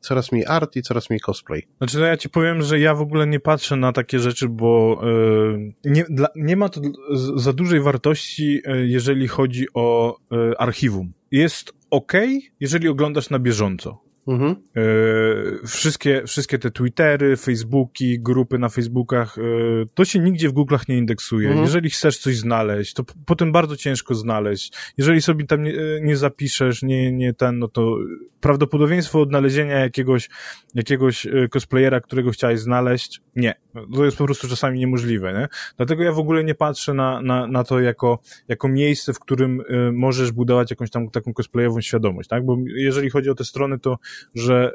[0.00, 1.62] coraz mniej art i coraz mniej cosplay.
[1.78, 5.00] Znaczy, no ja ci powiem, że ja w ogóle nie patrzę na takie rzeczy, bo
[5.02, 6.80] yy, nie, dla, nie ma to
[7.36, 10.16] za dużej wartości, yy, jeżeli chodzi o
[10.58, 11.12] archiwum.
[11.30, 12.12] Jest ok,
[12.60, 14.04] jeżeli oglądasz na bieżąco.
[14.28, 14.56] Mhm.
[14.76, 19.42] E, wszystkie, wszystkie te Twittery, Facebooki, grupy na Facebookach, e,
[19.94, 21.48] to się nigdzie w Google'ach nie indeksuje.
[21.48, 21.64] Mhm.
[21.64, 24.72] Jeżeli chcesz coś znaleźć, to potem bardzo ciężko znaleźć.
[24.98, 27.96] Jeżeli sobie tam nie, e, nie zapiszesz, nie, nie ten, no to
[28.40, 30.28] prawdopodobieństwo odnalezienia jakiegoś,
[30.74, 33.54] jakiegoś cosplayera, którego chciałeś znaleźć, nie.
[33.94, 35.48] To jest po prostu czasami niemożliwe, nie?
[35.76, 38.18] Dlatego ja w ogóle nie patrzę na, na, na to jako,
[38.48, 39.62] jako miejsce, w którym
[39.92, 42.44] możesz budować jakąś tam taką cosplayową świadomość, tak?
[42.44, 43.98] Bo jeżeli chodzi o te strony, to
[44.34, 44.72] że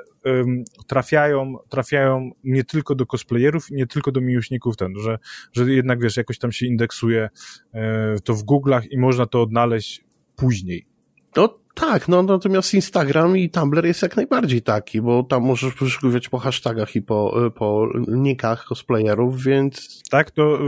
[0.88, 5.20] trafiają, trafiają nie tylko do cosplayerów, nie tylko do miłośników ten, że,
[5.54, 7.30] że jednak wiesz, jakoś tam się indeksuje
[7.74, 10.04] e, to w Google'ach i można to odnaleźć
[10.36, 10.86] później.
[11.34, 16.30] To tak, no natomiast Instagram i Tumblr jest jak najbardziej taki, bo tam możesz wyszukiwać
[16.30, 20.02] po hashtagach i po, po nickach cosplayerów, więc...
[20.10, 20.60] Tak, to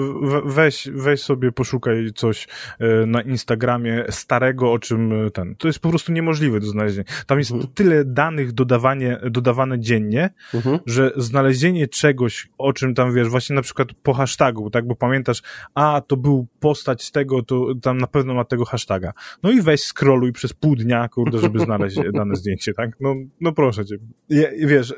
[0.46, 2.48] weź, weź sobie poszukaj coś
[2.80, 5.56] e, na Instagramie starego, o czym e, ten...
[5.56, 7.06] To jest po prostu niemożliwe do znalezienia.
[7.28, 7.70] Tam jest mhm.
[7.74, 10.80] tyle danych dodawanie, dodawane dziennie, mhm.
[10.86, 15.42] że znalezienie czegoś, o czym tam wiesz, właśnie na przykład po hashtagu, tak, bo pamiętasz,
[15.76, 19.14] a to był postać z tego, to tam na pewno ma tego hashtaga.
[19.44, 22.90] No i weź scrolluj przez pół dnia kurde, żeby znaleźć dane zdjęcie, tak?
[23.00, 23.96] No, no proszę cię.
[24.60, 24.94] Wiesz,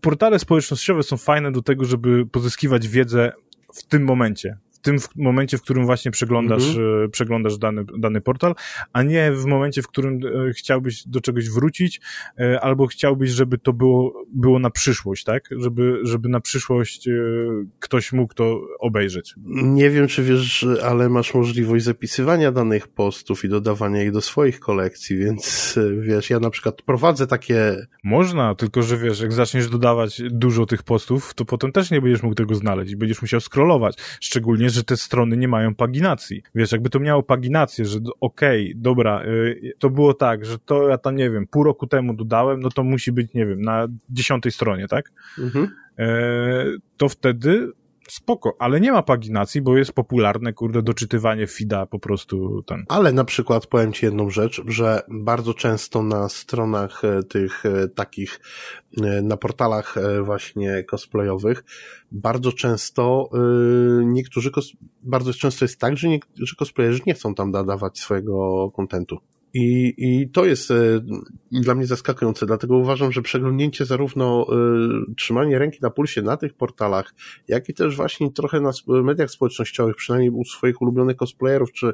[0.00, 3.32] portale społecznościowe są fajne do tego, żeby pozyskiwać wiedzę
[3.74, 7.04] w tym momencie tym w momencie, w którym właśnie przeglądasz, mhm.
[7.04, 8.54] E, przeglądasz dany, dany portal,
[8.92, 12.00] a nie w momencie, w którym e, chciałbyś do czegoś wrócić,
[12.38, 15.48] e, albo chciałbyś, żeby to było, było na przyszłość, tak?
[15.58, 17.08] Żeby, żeby na przyszłość
[17.78, 19.34] ktoś mógł to obejrzeć.
[19.46, 24.60] Nie wiem, czy wiesz, ale masz możliwość zapisywania danych postów i dodawania ich do swoich
[24.60, 27.86] kolekcji, więc wiesz, ja na przykład prowadzę takie...
[28.04, 32.22] Można, tylko że wiesz, jak zaczniesz dodawać dużo tych postów, to potem też nie będziesz
[32.22, 33.96] mógł tego znaleźć i będziesz musiał scrollować.
[34.20, 36.42] Szczególnie, że te strony nie mają paginacji.
[36.54, 40.88] Wiesz, jakby to miało paginację, że okej, okay, dobra, y, to było tak, że to
[40.88, 43.86] ja tam, nie wiem, pół roku temu dodałem, no to musi być, nie wiem, na
[44.10, 45.12] dziesiątej stronie, tak?
[45.38, 45.68] Mhm.
[45.98, 46.64] E,
[46.96, 47.72] to wtedy
[48.08, 52.84] spoko, ale nie ma paginacji, bo jest popularne, kurde, doczytywanie FIDA po prostu ten.
[52.88, 57.88] Ale na przykład powiem Ci jedną rzecz, że bardzo często na stronach e, tych e,
[57.88, 58.40] takich,
[59.02, 61.64] e, na portalach właśnie cosplayowych,
[62.12, 63.30] bardzo często
[64.04, 64.50] niektórzy,
[65.02, 69.18] bardzo często jest tak, że niektórzy cosplayerzy nie chcą tam dawać swojego kontentu.
[69.54, 70.74] I, I to jest e,
[71.50, 74.46] dla mnie zaskakujące, dlatego uważam, że przeglądnięcie zarówno
[75.10, 77.14] y, trzymanie ręki na pulsie na tych portalach,
[77.48, 81.92] jak i też właśnie trochę na mediach społecznościowych, przynajmniej u swoich ulubionych cosplayerów, czy,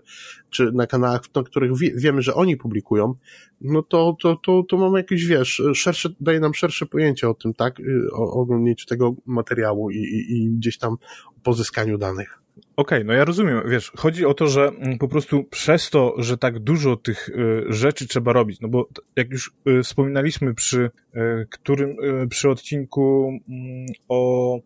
[0.51, 3.15] czy na kanałach, na których wie, wiemy, że oni publikują,
[3.61, 7.55] no to, to, to, to mamy jakieś, wiesz, szersze, daje nam szersze pojęcie o tym,
[7.55, 7.83] tak,
[8.13, 10.97] o, o oglądnięciu tego materiału i, i, i gdzieś tam
[11.43, 12.42] pozyskaniu danych.
[12.57, 16.15] Okej, okay, no ja rozumiem, wiesz, chodzi o to, że mm, po prostu przez to,
[16.19, 20.91] że tak dużo tych y, rzeczy trzeba robić, no bo jak już y, wspominaliśmy przy
[21.17, 21.97] y, którym,
[22.31, 24.59] przy odcinku mm, o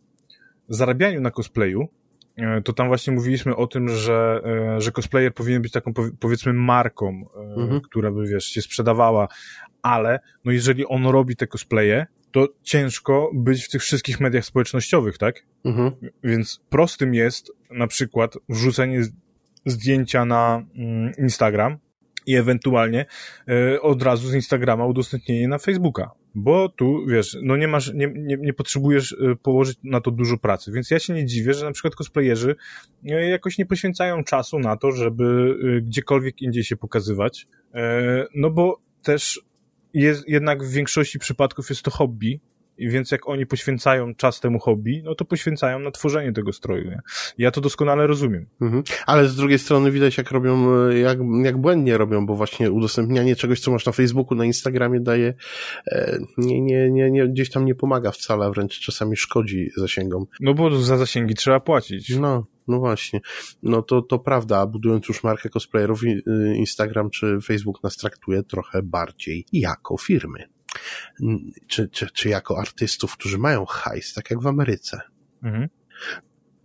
[0.69, 1.89] zarabianiu na cosplayu,
[2.65, 4.43] to tam właśnie mówiliśmy o tym, że,
[4.79, 7.25] że cosplayer powinien być taką powiedzmy marką,
[7.57, 7.81] mhm.
[7.81, 9.29] która by, wiesz, się sprzedawała,
[9.83, 12.07] ale no jeżeli on robi te cosplaye,
[12.37, 15.43] to ciężko być w tych wszystkich mediach społecznościowych, tak?
[15.65, 15.93] Mhm.
[16.25, 19.03] Więc prostym jest na przykład wrzucenie
[19.67, 21.79] zdjęcia na mm, Instagram
[22.27, 23.07] i ewentualnie
[23.75, 26.11] y, od razu z Instagrama udostępnienie na Facebooka.
[26.35, 30.39] Bo tu, wiesz, no nie masz, nie, nie, nie potrzebujesz y, położyć na to dużo
[30.39, 30.73] pracy.
[30.73, 32.57] Więc ja się nie dziwię, że na przykład cosplayerzy
[33.05, 37.47] y, jakoś nie poświęcają czasu na to, żeby gdziekolwiek indziej się pokazywać.
[38.35, 39.46] No bo też
[39.97, 42.41] jest, jednak w większości przypadków jest to hobby,
[42.79, 46.85] i więc jak oni poświęcają czas temu hobby, no to poświęcają na tworzenie tego stroju.
[46.85, 47.01] Nie?
[47.39, 48.47] Ja to doskonale rozumiem.
[48.61, 48.83] Mhm.
[49.07, 53.61] Ale z drugiej strony widać, jak robią, jak, jak błędnie robią, bo właśnie udostępnianie czegoś,
[53.61, 55.35] co masz na Facebooku, na Instagramie daje,
[55.87, 60.27] e, nie, nie, nie, nie, gdzieś tam nie pomaga wcale, wręcz czasami szkodzi zasięgom.
[60.41, 62.17] No bo za zasięgi trzeba płacić.
[62.19, 62.47] No.
[62.69, 63.21] No właśnie,
[63.63, 66.23] no to, to prawda, budując już markę cosplayerów, y,
[66.57, 70.56] Instagram czy Facebook nas traktuje trochę bardziej jako firmy.
[71.67, 75.01] Czy, czy, czy jako artystów, którzy mają hajs, tak jak w Ameryce.
[75.43, 75.69] Mhm.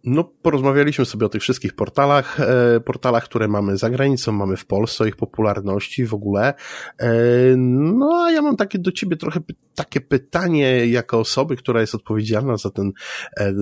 [0.03, 4.65] No, porozmawialiśmy sobie o tych wszystkich portalach, e, portalach, które mamy za granicą, mamy w
[4.65, 6.53] Polsce, o ich popularności w ogóle.
[6.99, 7.11] E,
[7.57, 11.95] no, a ja mam takie do ciebie trochę py takie pytanie, jako osoby, która jest
[11.95, 12.91] odpowiedzialna za ten
[13.37, 13.53] e,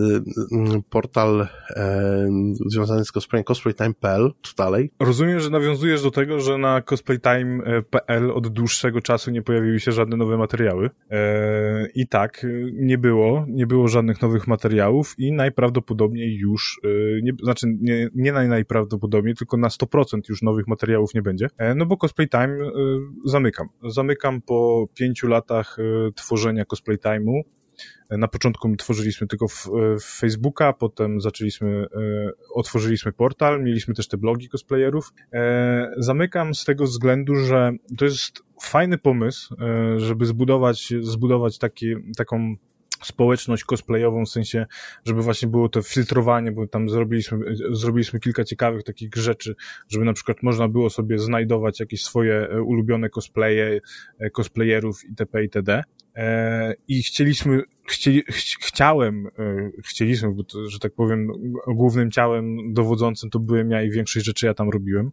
[0.90, 2.30] portal e,
[2.66, 4.92] związany z cosplay, cosplaytime.pl, co dalej?
[5.00, 10.18] Rozumiem, że nawiązujesz do tego, że na cosplaytime.pl od dłuższego czasu nie pojawiły się żadne
[10.18, 10.90] nowe materiały.
[11.12, 17.32] E, I tak, nie było, nie było żadnych nowych materiałów i najprawdopodobniej już, y, nie,
[17.44, 21.98] znaczy nie, nie najprawdopodobniej, tylko na 100% już nowych materiałów nie będzie, e, no bo
[21.98, 22.72] Cosplay Time y,
[23.26, 23.68] zamykam.
[23.84, 27.42] Zamykam po pięciu latach y, tworzenia Cosplay Time'u.
[28.10, 29.70] E, na początku tworzyliśmy tylko w,
[30.00, 31.86] w Facebooka, potem zaczęliśmy,
[32.54, 35.14] otworzyliśmy portal, mieliśmy też te blogi cosplayerów.
[35.34, 39.56] E, zamykam z tego względu, że to jest fajny pomysł,
[39.98, 42.56] żeby zbudować, zbudować taki, taką
[43.04, 44.66] społeczność cosplayową, w sensie,
[45.06, 47.38] żeby właśnie było to filtrowanie, bo tam zrobiliśmy,
[47.72, 49.56] zrobiliśmy kilka ciekawych takich rzeczy,
[49.88, 53.80] żeby na przykład można było sobie znajdować jakieś swoje e, ulubione cosplaye,
[54.20, 55.44] e, cosplayerów itp.
[55.44, 55.84] itd.
[56.16, 59.28] E, I chcieliśmy, chcieli, ch chciałem,
[59.86, 61.28] chcieliśmy, bo to, że tak powiem,
[61.68, 65.12] głównym ciałem dowodzącym to byłem ja i większość rzeczy ja tam robiłem.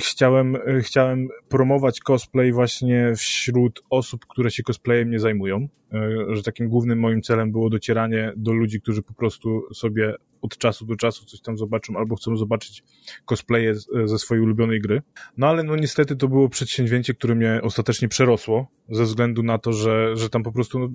[0.00, 6.68] Chciałem, chciałem promować cosplay właśnie wśród osób, które się cosplayem nie zajmują E, że takim
[6.68, 11.24] głównym moim celem było docieranie do ludzi, którzy po prostu sobie od czasu do czasu
[11.24, 12.84] coś tam zobaczą albo chcą zobaczyć
[13.24, 13.74] cosplaye
[14.04, 15.02] ze swojej ulubionej gry.
[15.36, 19.72] No ale no niestety to było przedsięwzięcie, które mnie ostatecznie przerosło ze względu na to,
[19.72, 20.88] że, że tam po prostu no,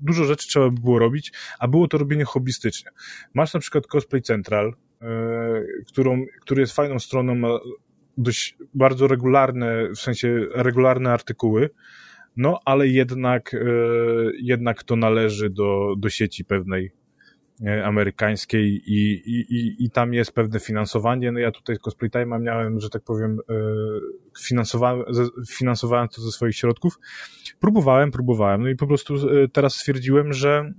[0.00, 2.90] dużo rzeczy trzeba by było robić, a było to robienie hobbystycznie.
[3.34, 5.08] Masz na przykład Cosplay Central, yy,
[5.86, 7.48] którą, który jest fajną stroną, ma
[8.18, 11.70] dość bardzo regularne, w sensie regularne artykuły,
[12.36, 13.58] no ale jednak, e,
[14.40, 16.90] jednak to należy do, do sieci pewnej e,
[17.84, 21.32] amerykańskiej i, i, i, i tam jest pewne finansowanie.
[21.32, 23.54] No ja tutaj Cosplay Time miałem, że tak powiem, e,
[24.40, 25.04] finansowałem,
[25.48, 26.98] finansowałem to ze swoich środków.
[27.60, 29.14] Próbowałem, próbowałem, no i po prostu
[29.52, 30.72] teraz stwierdziłem, że,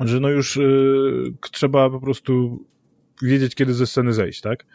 [0.00, 0.58] że no już
[1.52, 2.64] trzeba po prostu
[3.22, 4.66] wiedzieć, kiedy ze sceny zejść, tak?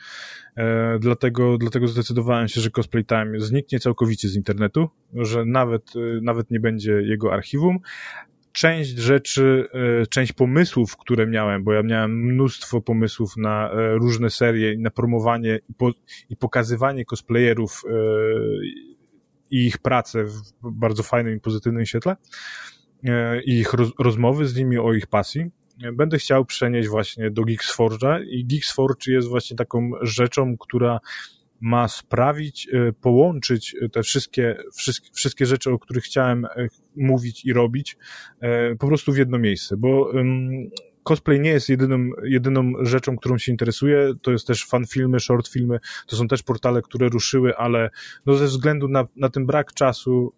[0.58, 6.22] E, dlatego, dlatego zdecydowałem się, że Cosplay Time zniknie całkowicie z internetu, że nawet, e,
[6.22, 7.80] nawet nie będzie jego archiwum.
[8.56, 9.68] Część rzeczy,
[10.02, 15.60] e, część pomysłów, które miałem, bo ja miałem mnóstwo pomysłów na różne serie, na promowanie
[15.70, 15.92] i, po,
[16.30, 17.82] i pokazywanie cosplayerów
[19.52, 22.16] i ich pracę w bardzo fajnym i pozytywnym świetle
[23.46, 25.52] i ich roz, rozmowy z nimi o ich pasji.
[25.94, 31.00] Będę chciał przenieść właśnie do Geeksforge'a i Geeksforge jest właśnie taką rzeczą, która
[31.62, 37.54] ma sprawić, e, połączyć te wszystkie, wszystkie, wszystkie rzeczy, o których chciałem e, mówić i
[37.54, 37.98] robić,
[38.80, 40.12] po prostu w jedno miejsce, bo
[41.04, 45.48] cosplay nie jest jedyną, jedyną rzeczą, którą się interesuję, to jest też fan filmy, short
[45.48, 47.90] filmy, to są też portale, które ruszyły, ale
[48.26, 50.34] no ze względu na, na ten brak czasu,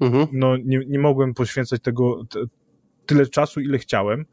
[0.00, 0.26] mhm.
[0.32, 2.24] no nie, nie mogłem poświęcać tego,
[3.06, 4.26] tyle czasu, ile chciałem.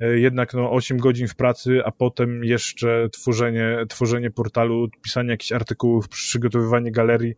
[0.00, 5.52] E, jednak no 8 godzin w pracy, a potem jeszcze tworzenie, tworzenie portalu, pisanie jakichś
[5.52, 7.34] artykułów, przygotowywanie galerii,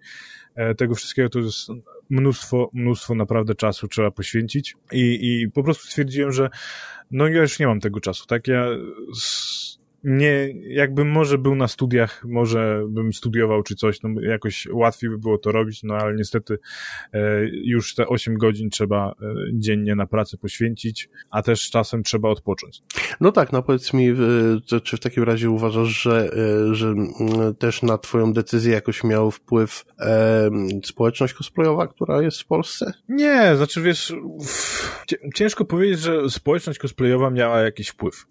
[0.55, 1.68] e, tego wszystkiego to jest
[2.11, 6.51] mnóstwo, mnóstwo naprawdę czasu trzeba poświęcić i, i po prostu stwierdziłem, że
[7.11, 8.49] no ja już nie mam tego czasu, tak?
[8.49, 8.66] Ja
[10.05, 15.19] nie, jakbym może był na studiach, może bym studiował czy coś, no jakoś łatwiej by
[15.19, 16.59] było to robić, no ale niestety
[17.13, 17.19] e,
[17.53, 22.83] już te 8 godzin trzeba e, dziennie na pracę poświęcić, a też czasem trzeba odpocząć.
[23.21, 24.15] No tak, no powiedz mi,
[24.85, 26.31] czy w takim razie uważasz, że,
[26.71, 26.95] e, że
[27.59, 29.85] też na twoją decyzję jakoś miał wpływ
[30.85, 32.93] społeczność cosplayowa, która jest w Polsce?
[33.09, 34.13] Nie, znaczy wiesz,
[35.35, 38.27] ciężko powiedzieć, że społeczność cosplayowa miała jakiś wpływ.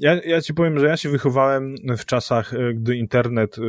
[0.00, 3.62] Ja, ja ci powiem, że ja się wychowałem w czasach, e, gdy internet e,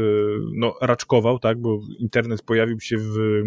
[0.54, 3.44] no, raczkował, tak, bo internet pojawił się w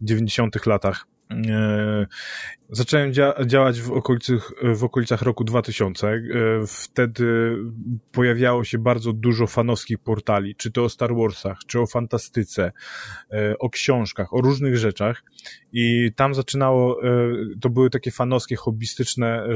[0.00, 1.06] 90 latach
[2.70, 6.08] Zacząłem dzia działać w, okolicach, w okolicach roku 2000.
[6.08, 6.20] E,
[6.66, 7.56] wtedy
[8.12, 12.72] pojawiało się bardzo dużo fanowskich portali, czy to o Star Warsach, czy o fantastyce,
[13.32, 15.24] e, o książkach, o różnych rzeczach.
[15.72, 17.08] I tam zaczynało, e,
[17.60, 19.48] to były takie fanowskie, hobbystyczne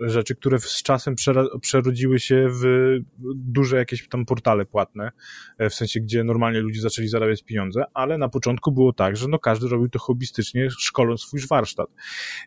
[0.00, 1.14] rzeczy, które z czasem
[1.60, 2.64] przerodziły się w
[3.34, 5.10] duże jakieś tam portale płatne,
[5.58, 9.38] w sensie, gdzie normalnie ludzie zaczęli zarabiać pieniądze, ale na początku było tak, że no
[9.38, 11.86] każdy robił to hobbystycznie, szkoląc swój warsztat.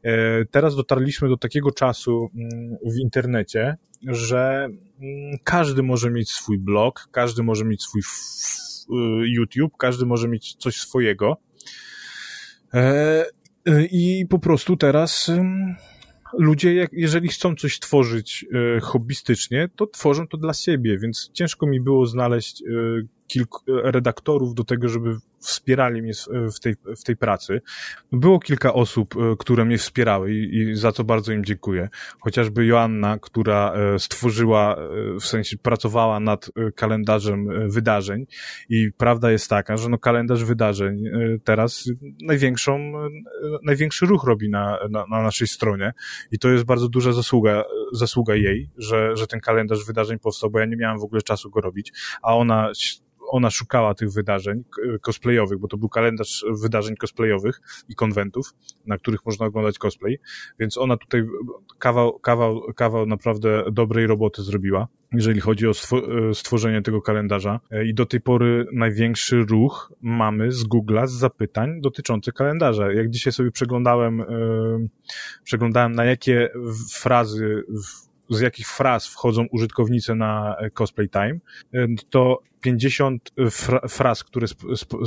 [0.04, 4.68] E, teraz dotarliśmy do takiego czasu mm, w internecie, że
[5.02, 10.56] mm, każdy może mieć swój blog, każdy może mieć swój y, YouTube, każdy może mieć
[10.56, 11.38] coś swojego.
[12.74, 13.26] E,
[13.70, 15.32] y, I po prostu teraz
[16.34, 18.46] ludzie, jeżeli chcą coś tworzyć
[18.78, 22.64] y, hobbystycznie, to tworzą to dla siebie, więc ciężko mi było znaleźć
[23.28, 26.14] kilku redaktorów do tego, żeby wspierali mnie
[26.56, 27.62] w tej, w tej pracy.
[28.12, 31.90] Było kilka osób, e, które mnie wspierały i, i za co bardzo im dziękuję.
[32.20, 38.26] Chociażby Joanna, która e, stworzyła, e, w sensie pracowała nad kalendarzem wydarzeń
[38.70, 41.04] i prawda jest taka, że no kalendarz wydarzeń
[41.44, 41.90] teraz
[42.22, 42.94] największą,
[43.64, 45.94] największy ruch robi na, na, na naszej stronie
[46.32, 47.64] i to jest bardzo duża zasługa,
[47.94, 51.50] zasługa jej, że, że ten kalendarz wydarzeń powstał, bo ja nie miałem w ogóle czasu
[51.50, 52.72] go robić, a ona
[53.30, 54.64] ona szukała tych wydarzeń
[55.02, 58.54] cosplayowych, bo to był kalendarz wydarzeń cosplayowych i konwentów,
[58.86, 60.20] na których można oglądać cosplay,
[60.60, 61.24] więc ona tutaj
[61.80, 65.72] kawał, kawał, kawał naprawdę dobrej roboty zrobiła, jeżeli chodzi o
[66.34, 72.34] stworzenie tego kalendarza i do tej pory największy ruch mamy z Google'a z zapytań dotyczących
[72.34, 72.92] kalendarza.
[72.92, 74.90] Jak dzisiaj sobie przeglądałem, yy,
[75.44, 76.50] przeglądałem na jakie
[76.94, 77.64] frazy
[78.30, 81.40] z jakich fraz wchodzą użytkownicy na Cosplay Time,
[82.10, 84.48] to 50 fra fraz, które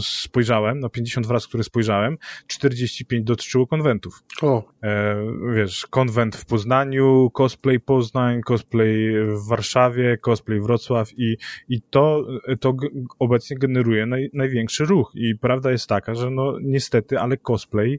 [0.02, 4.22] spojrzałem, no 50 fraz, które spojrzałem, 45 dotyczyło konwentów.
[4.42, 4.62] O.
[4.82, 5.16] E,
[5.54, 11.36] wiesz, konwent w Poznaniu, cosplay Poznań, cosplay w Warszawie, cosplay Wrocław i,
[11.68, 12.26] i to,
[12.60, 12.76] to
[13.18, 15.12] obecnie generuje naj, największy ruch.
[15.14, 17.98] I prawda jest taka, że no niestety, ale cosplay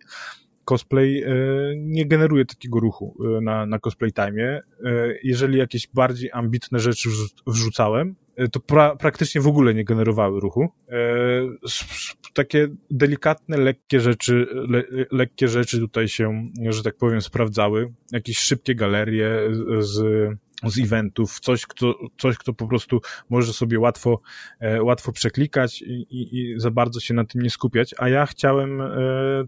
[0.66, 1.30] cosplay e,
[1.78, 4.44] nie generuje takiego ruchu e, na, na cosplay time.
[4.44, 4.62] E,
[5.24, 7.10] jeżeli jakieś bardziej ambitne rzeczy
[7.48, 8.16] wrzucałem,
[8.52, 10.70] to pra, praktycznie w ogóle nie generowały ruchu.
[12.34, 17.94] Takie delikatne, lekkie rzeczy, le, lekkie rzeczy tutaj się, że tak powiem, sprawdzały.
[18.12, 19.40] Jakieś szybkie galerie
[19.80, 20.04] z
[20.70, 24.22] z eventów, coś, kto, coś, kto po prostu może sobie łatwo,
[24.60, 28.26] e, łatwo przeklikać i, i, i, za bardzo się na tym nie skupiać, a ja
[28.26, 28.88] chciałem e,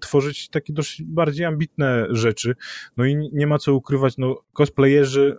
[0.01, 2.55] tworzyć takie dość bardziej ambitne rzeczy,
[2.97, 5.37] no i nie ma co ukrywać, no cosplayerzy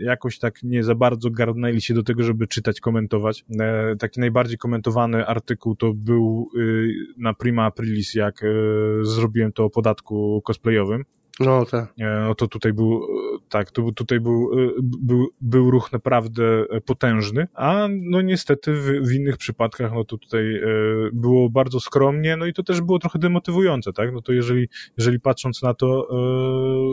[0.00, 3.44] e, jakoś tak nie za bardzo garnęli się do tego, żeby czytać, komentować.
[3.60, 6.60] E, taki najbardziej komentowany artykuł to był e,
[7.18, 8.46] na Prima Aprilis, jak e,
[9.02, 11.04] zrobiłem to o podatku cosplayowym,
[11.40, 11.92] no tak.
[11.98, 13.06] No to tutaj był,
[13.48, 14.50] tak, to tutaj był,
[14.82, 20.56] był, był ruch naprawdę potężny, a no niestety w, w innych przypadkach, no to tutaj
[20.56, 20.66] e,
[21.12, 24.68] było bardzo skromnie, no i to też było trochę demotywujące, tak, no to jeżeli,
[24.98, 26.08] jeżeli patrząc na to,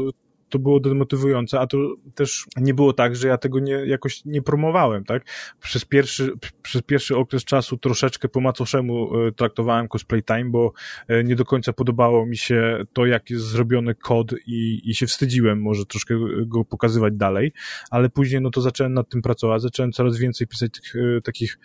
[0.07, 1.77] e, to było demotywujące, a to
[2.15, 5.25] też nie było tak, że ja tego nie, jakoś nie promowałem, tak?
[5.61, 6.31] Przez pierwszy,
[6.61, 10.73] przez pierwszy okres czasu troszeczkę po macoszemu e, traktowałem cosplay time, bo
[11.07, 15.07] e, nie do końca podobało mi się to, jak jest zrobiony kod i, i się
[15.07, 17.53] wstydziłem może troszkę go pokazywać dalej,
[17.91, 21.59] ale później no to zacząłem nad tym pracować, zacząłem coraz więcej pisać tych, e, takich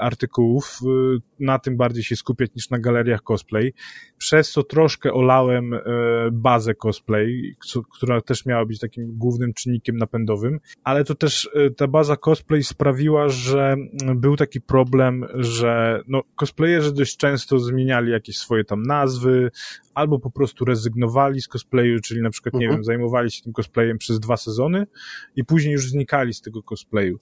[0.00, 0.80] artykułów,
[1.40, 3.74] na tym bardziej się skupiać niż na galeriach cosplay,
[4.18, 5.74] przez co troszkę olałem
[6.32, 7.56] bazę cosplay,
[7.98, 13.28] która też miała być takim głównym czynnikiem napędowym, ale to też ta baza cosplay sprawiła,
[13.28, 13.76] że
[14.14, 19.50] był taki problem, że no, cosplayerzy dość często zmieniali jakieś swoje tam nazwy,
[19.96, 22.72] albo po prostu rezygnowali z cosplayu, czyli na przykład, nie mhm.
[22.72, 22.76] -huh.
[22.76, 24.86] wiem, zajmowali się tym cosplayem przez dwa sezony
[25.36, 27.18] i później już znikali z tego cosplayu.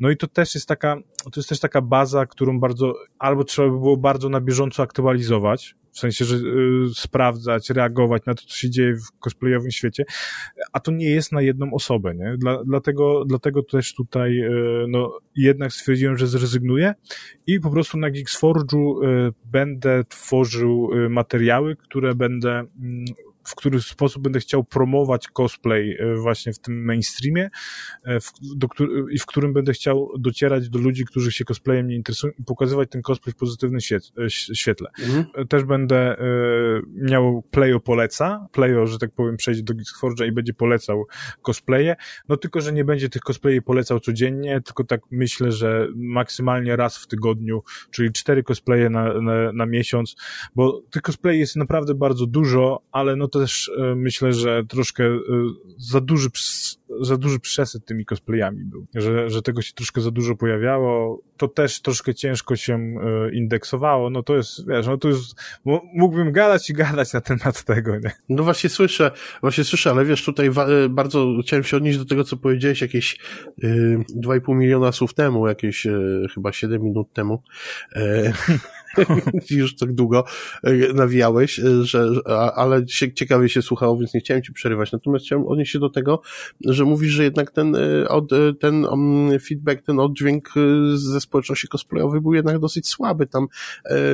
[0.00, 3.68] No i to też jest taka, to jest też taka baza, którą bardzo, albo trzeba
[3.68, 6.40] by było bardzo na bieżąco aktualizować, w sensie, że y,
[6.94, 10.04] sprawdzać, reagować na to, co się dzieje w cosplayowym świecie,
[10.72, 12.36] a to nie jest na jedną osobę, nie?
[12.38, 16.94] Dla, dlatego, dlatego też tutaj, y, no, jednak stwierdziłem, że zrezygnuję
[17.46, 23.04] i po prostu na Geeksforge'u y, będę tworzył y, materiały, które będę mm,
[23.44, 27.50] w który sposób będę chciał promować cosplay e, właśnie w tym mainstreamie
[28.04, 28.68] e, w, do,
[29.10, 32.90] i w którym będę chciał docierać do ludzi, którzy się cosplayem nie interesują i pokazywać
[32.90, 33.80] ten cosplay w pozytywnym
[34.18, 34.90] e, świetle.
[34.98, 35.48] Mhm.
[35.48, 36.16] Też będę
[36.94, 41.06] miał Playo poleca, Playo, że tak powiem, przejdzie do Geeksforge'a i będzie polecał
[41.42, 41.96] cosplaye,
[42.28, 46.98] no tylko, że nie będzie tych cosplayy polecał codziennie, tylko tak myślę, że maksymalnie raz
[46.98, 50.16] w tygodniu, czyli cztery cosplaye na, na, na miesiąc,
[50.54, 55.18] bo tych cosplay jest naprawdę bardzo dużo, ale no też e, myślę, że troszkę e,
[55.78, 56.28] za duży,
[57.00, 61.48] za duży przesyt tymi cosplayami był, że, że tego się troszkę za dużo pojawiało, to
[61.48, 65.34] też troszkę ciężko się e, indeksowało, no to jest, wiesz, no to jest,
[65.94, 68.12] mógłbym gadać i gadać na temat tego, nie?
[68.28, 69.10] No właśnie słyszę,
[69.40, 70.50] właśnie słyszę, ale wiesz, tutaj
[70.90, 73.18] bardzo chciałem się odnieść do tego, co powiedziałeś jakieś
[73.58, 77.42] yy, 2,5 miliona słów temu, jakieś yy, chyba 7 minut temu.
[77.96, 78.32] Yy,
[79.50, 80.24] już tak długo
[80.62, 82.08] e, nawijałeś, e, że,
[82.54, 84.92] ale ciekawie się słuchało, więc nie chciałem ci przerywać.
[84.92, 86.20] Natomiast chciałem odnieść się do tego,
[86.64, 88.30] że mówisz, że jednak ten, e, od,
[88.60, 90.48] ten um, feedback, ten oddźwięk
[90.94, 93.26] ze społeczności cosplayowej był jednak dosyć słaby.
[93.26, 93.46] Tam,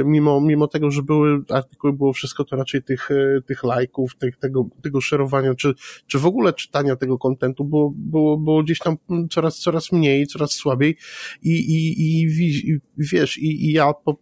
[0.05, 3.09] mimo, mimo tego, że były artykuły, było wszystko, to raczej tych,
[3.47, 5.74] tych lajków, tych, tego, tego szerowania, czy,
[6.07, 8.97] czy w ogóle czytania tego kontentu było, było, było gdzieś tam
[9.31, 10.97] coraz, coraz mniej, coraz słabiej
[11.43, 14.16] i, i, i, i wiesz, i, i ja po,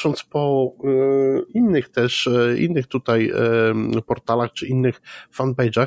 [0.00, 0.88] patrząc po e,
[1.54, 3.30] innych też, e, innych tutaj
[3.96, 5.02] e, portalach czy innych
[5.36, 5.86] fanpage'ach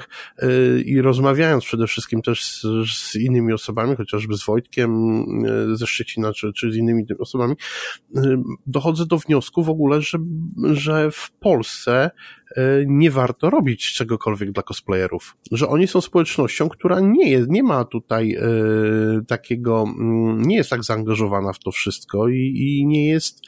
[0.86, 2.62] i rozmawiając przede wszystkim też z,
[2.94, 5.26] z innymi osobami, chociażby z Wojtkiem
[5.74, 7.56] ze Szczecina czy, czy z innymi osobami,
[8.68, 10.18] dochodzę do wniosku w ogóle, że,
[10.74, 12.12] że w Polsce
[12.88, 15.38] nie warto robić czegokolwiek dla cosplayerów.
[15.52, 18.42] Że oni są społecznością, która nie jest, nie ma tutaj e,
[19.28, 23.42] takiego, mm, nie jest tak zaangażowana w to wszystko i, i nie jest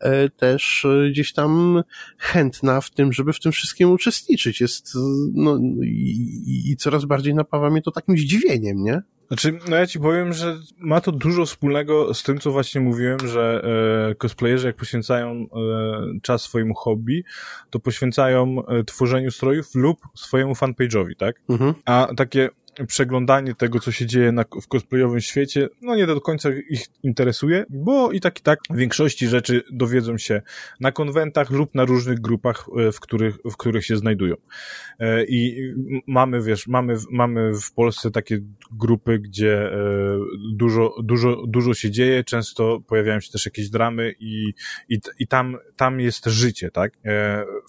[0.00, 1.82] e, też gdzieś tam
[2.18, 4.60] chętna w tym, żeby w tym wszystkim uczestniczyć.
[4.60, 4.92] Jest,
[5.34, 9.02] no, i, i coraz bardziej napawa mnie to takim zdziwieniem, nie?
[9.28, 13.18] Znaczy, no ja ci powiem, że ma to dużo wspólnego z tym, co właśnie mówiłem,
[13.28, 13.62] że
[14.10, 15.46] e, cosplayerzy jak poświęcają e,
[16.22, 17.24] czas swojemu hobby,
[17.70, 21.36] to poświęcają e, tworzeniu strojów lub swojemu fanpage'owi, tak?
[21.48, 21.74] Mhm.
[21.84, 22.48] A takie
[22.84, 27.64] przeglądanie tego, co się dzieje na, w cosplayowym świecie, no nie do końca ich interesuje,
[27.70, 30.42] bo i tak i tak w większości rzeczy dowiedzą się
[30.80, 34.34] na konwentach lub na różnych grupach, e, w których, w których się znajdują.
[34.98, 35.72] E, I
[36.06, 38.38] mamy, wiesz, mamy, mamy w Polsce takie
[38.72, 39.78] grupy, gdzie e,
[40.52, 44.54] dużo, dużo, dużo się dzieje, często pojawiają się też jakieś dramy i,
[44.88, 46.92] i, i tam, tam jest życie, tak?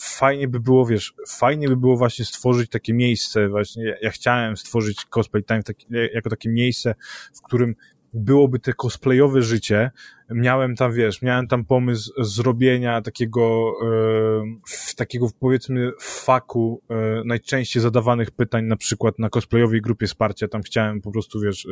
[0.02, 4.97] Fajnie by było, wiesz, fajnie by było właśnie stworzyć takie miejsce, właśnie ja chciałem stworzyć
[5.06, 6.96] Cosplay Time taki, jako takie miejsce,
[7.34, 7.76] w którym
[8.18, 9.92] byłoby te cosplayowe życie,
[10.30, 18.32] miałem tam, wiesz, miałem tam pomysł zrobienia takiego, e, takiego powiedzmy faku e, najczęściej zadawanych
[18.32, 21.70] pytań, na przykład na cosplayowej grupie wsparcia, tam chciałem po prostu, wiesz, e,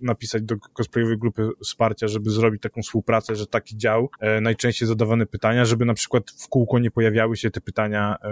[0.00, 5.26] napisać do cosplayowej grupy wsparcia, żeby zrobić taką współpracę, że taki dział, e, najczęściej zadawane
[5.26, 8.28] pytania, żeby na przykład w kółko nie pojawiały się te pytania e,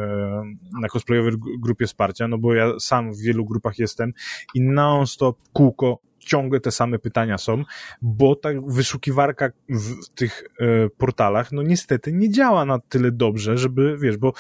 [0.81, 4.13] na cosplayowej grupie wsparcia, no bo ja sam w wielu grupach jestem
[4.55, 7.65] i non-stop kółko ciągle te same pytania są,
[8.03, 13.99] bo ta wyszukiwarka w tych e, portalach, no niestety nie działa na tyle dobrze, żeby,
[13.99, 14.33] wiesz, bo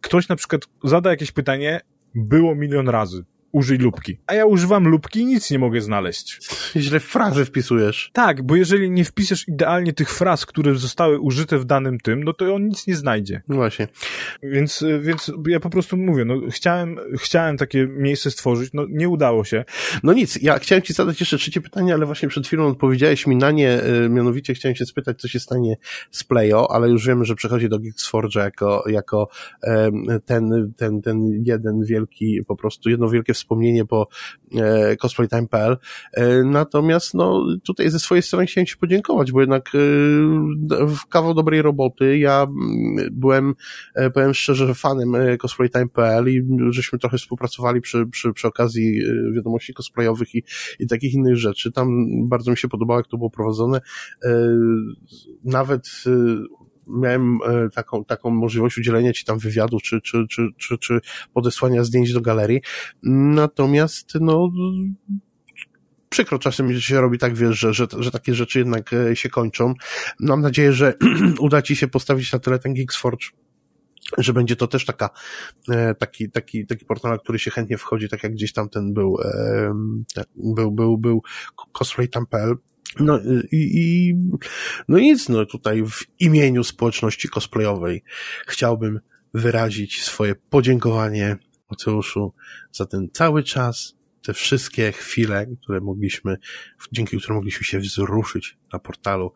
[0.00, 1.80] ktoś na przykład zada jakieś pytanie,
[2.14, 3.24] było milion razy
[3.56, 4.18] użyj lubki.
[4.26, 6.40] A ja używam lubki i nic nie mogę znaleźć.
[6.76, 8.10] Źle frazy wpisujesz.
[8.12, 12.32] Tak, bo jeżeli nie wpiszesz idealnie tych fraz, które zostały użyte w danym tym, no
[12.32, 13.42] to on nic nie znajdzie.
[13.48, 13.88] No właśnie.
[14.42, 19.44] Więc, więc ja po prostu mówię, no chciałem, chciałem takie miejsce stworzyć, no nie udało
[19.44, 19.64] się.
[20.02, 23.36] No nic, ja chciałem ci zadać jeszcze trzecie pytanie, ale właśnie przed chwilą odpowiedziałeś mi
[23.36, 25.76] na nie, y, mianowicie chciałem się spytać, co się stanie
[26.10, 29.28] z Playo, ale już wiemy, że przechodzi do Geeksforge jako, jako
[30.24, 34.08] ten, ten, ten jeden wielki, po prostu jedno wielkie wspomnienie wspomnienie po
[34.54, 35.76] e, cosplaytime.pl.
[36.12, 39.78] E, natomiast no, tutaj ze swojej strony chciałem Ci podziękować, bo jednak e,
[40.86, 42.46] w kawał dobrej roboty ja
[43.12, 43.54] byłem
[44.14, 49.02] powiem szczerze, fanem cosplaytime.pl i żeśmy trochę współpracowali przy, przy, przy okazji
[49.34, 50.42] wiadomości cosplayowych i,
[50.78, 51.72] i takich innych rzeczy.
[51.72, 53.80] Tam bardzo mi się podobało, jak to było prowadzone.
[55.44, 55.88] Nawet
[56.86, 57.38] miałem
[57.74, 61.00] taką, taką możliwość udzielenia ci tam wywiadu, czy, czy, czy, czy, czy
[61.34, 62.60] podesłania zdjęć do galerii.
[63.02, 64.50] Natomiast, no,
[66.08, 69.74] przykro czasem się robi tak, wiesz, że, że, że takie rzeczy jednak e, się kończą.
[70.20, 70.94] Mam nadzieję, że
[71.38, 73.26] uda ci się postawić na tyle ten Geeksforge
[74.18, 75.10] że będzie to też taka,
[75.68, 78.94] e, taki, taki, taki portal, na który się chętnie wchodzi, tak jak gdzieś tam ten
[78.94, 79.18] był,
[80.36, 81.22] był, był, był
[81.72, 82.56] cosplay.pl.
[83.00, 83.20] No
[83.52, 84.14] i, i,
[84.88, 88.02] no nic, no tutaj w imieniu społeczności cosplayowej
[88.46, 89.00] chciałbym
[89.34, 91.36] wyrazić swoje podziękowanie
[91.70, 92.32] Mateuszu
[92.72, 96.36] za ten cały czas, te wszystkie chwile, które mogliśmy,
[96.92, 99.32] dzięki którym mogliśmy się wzruszyć na portalu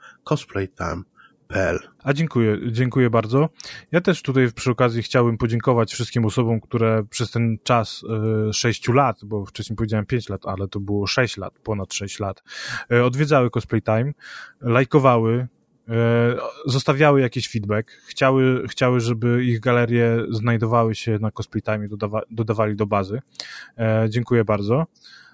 [2.03, 3.49] A dziękuję, dziękuję bardzo.
[3.93, 8.03] Ja też tutaj przy okazji chciałbym podziękować wszystkim osobom, które przez ten czas
[8.49, 12.21] y, sześciu lat, bo wcześniej powiedziałem pięć lat, ale to było sześć lat, ponad sześć
[12.21, 12.43] lat,
[12.93, 14.13] y, odwiedzały Cosplay Time,
[14.61, 15.49] lajkowały,
[15.91, 16.37] E,
[16.67, 22.23] zostawiały jakiś feedback, chciały, chciały, żeby ich galerie znajdowały się na Cosplay Time i dodawa,
[22.31, 23.21] dodawali do bazy.
[23.79, 24.87] E, dziękuję bardzo.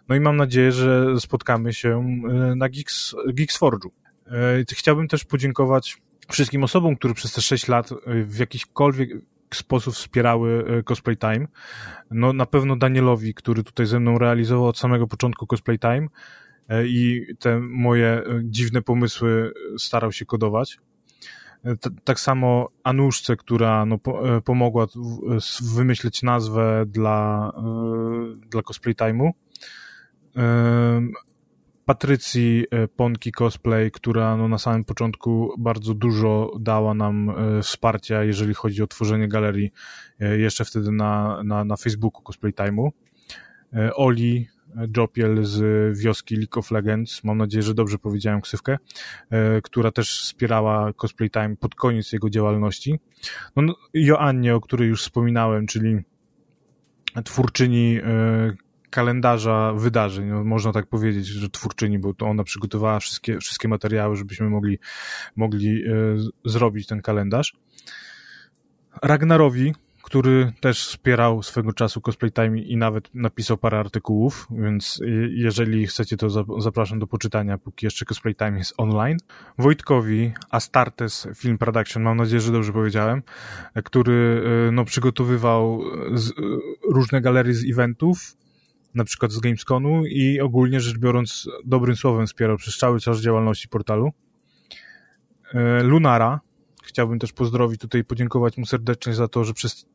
[0.08, 3.88] No i mam nadzieję, że spotkamy się e, na Geeks, Geeksforge'u.
[4.72, 5.98] Chciałbym też podziękować
[6.28, 9.10] wszystkim osobom, które przez te 6 lat w jakikolwiek
[9.54, 11.46] sposób wspierały Cosplay Time.
[12.10, 16.08] No na pewno Danielowi, który tutaj ze mną realizował od samego początku Cosplay Time,
[16.68, 20.78] E, i te moje dziwne pomysły starał się kodować.
[21.64, 23.98] E, tak samo Anuszce, która no,
[24.44, 24.86] pomogła
[25.74, 27.52] wymyśleć nazwę dla,
[28.50, 29.30] dla Cosplay Time'u.
[31.86, 32.66] Patrycji
[32.96, 38.86] Ponki Cosplay, która no, na samym początku bardzo dużo dała nam wsparcia, jeżeli chodzi o
[38.86, 39.70] tworzenie galerii
[40.20, 42.90] jeszcze wtedy na, na, na Facebooku Cosplay Time'u.
[43.94, 44.48] Oli,
[44.96, 48.78] Jopiel z wioski League of Legends, mam nadzieję, że dobrze powiedziałem ksywkę,
[49.30, 53.00] e, która też wspierała Cosplay Time pod koniec jego działalności.
[53.56, 55.98] No, no Joannie, o której już wspominałem, czyli
[57.24, 63.38] twórczyni e, kalendarza wydarzeń, no, można tak powiedzieć, że twórczyni, bo to ona przygotowała wszystkie,
[63.38, 64.78] wszystkie materiały, żebyśmy mogli,
[65.36, 65.90] mogli e,
[66.44, 67.56] zrobić ten kalendarz.
[69.02, 69.72] Ragnarowi,
[70.06, 76.16] który też wspierał swego czasu Cosplay Time i nawet napisał parę artykułów, więc jeżeli chcecie,
[76.16, 76.30] to
[76.60, 79.16] zapraszam do poczytania, póki jeszcze Cosplay Time jest online.
[79.58, 83.22] Wojtkowi Astartes Film Production, mam nadzieję, że dobrze powiedziałem,
[83.84, 86.14] który e, no, przygotowywał e,
[86.92, 88.36] różne galerie z eventów,
[88.96, 93.68] na przykład z Gamesconu i ogólnie rzecz biorąc dobrym słowem wspierał przez cały czas działalności
[93.68, 94.12] portalu.
[95.54, 96.40] E, Lunara,
[96.84, 99.86] chciałbym też pozdrowić tutaj, podziękować mu serdecznie za to, że przez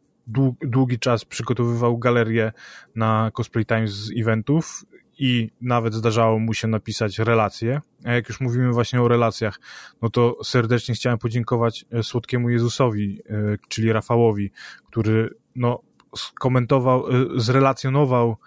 [0.61, 2.51] długi czas przygotowywał galerię
[2.95, 4.85] na Cosplay Times z eventów
[5.19, 7.81] i nawet zdarzało mu się napisać relacje.
[8.05, 9.59] A jak już mówimy właśnie o relacjach,
[10.01, 14.51] no to serdecznie chciałem podziękować e, słodkiemu Jezusowi, e, czyli Rafałowi,
[14.87, 15.81] który no
[16.15, 18.37] skomentował, zrelacjonował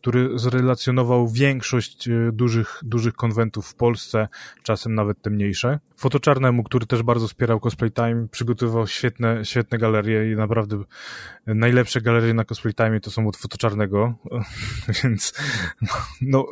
[0.00, 4.28] który zrelacjonował większość e, dużych, dużych konwentów w Polsce,
[4.62, 5.78] czasem nawet te mniejsze.
[5.96, 10.84] Fotoczarnemu, który też bardzo wspierał Cosplay Time, przygotowywał świetne, świetne galerie i naprawdę
[11.46, 14.14] najlepsze galerie na Cosplay Time to są od Fotoczarnego,
[15.04, 15.34] więc
[15.82, 15.88] no,
[16.20, 16.46] no,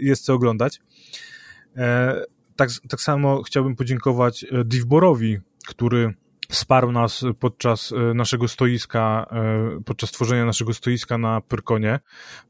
[0.00, 0.80] jest co oglądać.
[1.76, 2.14] E,
[2.56, 6.14] tak, tak samo chciałbym podziękować e, Divborowi, który
[6.48, 12.00] wsparł nas podczas e, naszego stoiska, e, podczas tworzenia naszego stoiska na Pyrkonie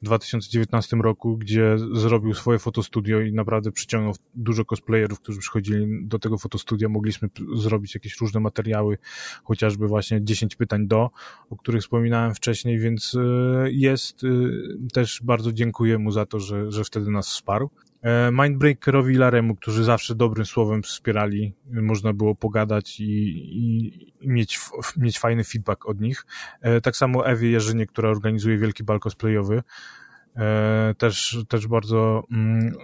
[0.03, 6.19] w 2019 roku, gdzie zrobił swoje fotostudio i naprawdę przyciągnął dużo cosplayerów, którzy przychodzili do
[6.19, 6.89] tego fotostudia.
[6.89, 8.99] Mogliśmy zrobić jakieś różne materiały,
[9.45, 11.11] chociażby właśnie 10 pytań do,
[11.51, 13.17] o których wspominałem wcześniej, więc
[13.65, 14.23] jest
[14.93, 17.71] też bardzo dziękuję mu za to, że, że wtedy nas wsparł.
[18.05, 23.05] E, Mindbreakerowi Laremu, którzy zawsze dobrym słowem wspierali, można było pogadać i,
[24.23, 24.61] i mieć,
[24.97, 26.27] mieć fajny feedback od nich.
[26.61, 29.63] E, tak samo Ewie Jerzynie, która organizuje wielki bal cosplayowy.
[30.37, 32.75] E, też, też bardzo mm,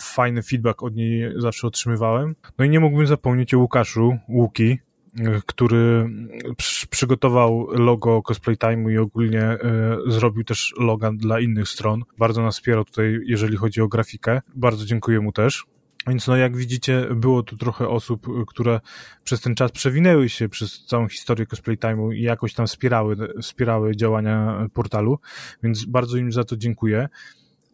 [0.00, 2.34] fajny feedback od niej zawsze otrzymywałem.
[2.58, 4.78] No i nie mógłbym zapomnieć o Łukaszu, Łuki,
[5.46, 6.10] który
[6.90, 9.58] przygotował logo Cosplay Time i ogólnie e,
[10.06, 12.02] zrobił też loga dla innych stron.
[12.18, 14.40] Bardzo nas wspierał tutaj, jeżeli chodzi o grafikę.
[14.54, 15.66] Bardzo dziękuję mu też.
[16.06, 18.80] Więc no jak widzicie, było tu trochę osób, które
[19.24, 23.96] przez ten czas przewinęły się przez całą historię Cosplay Time'u i jakoś tam wspierały, wspierały
[23.96, 25.18] działania portalu,
[25.62, 27.08] więc bardzo im za to dziękuję.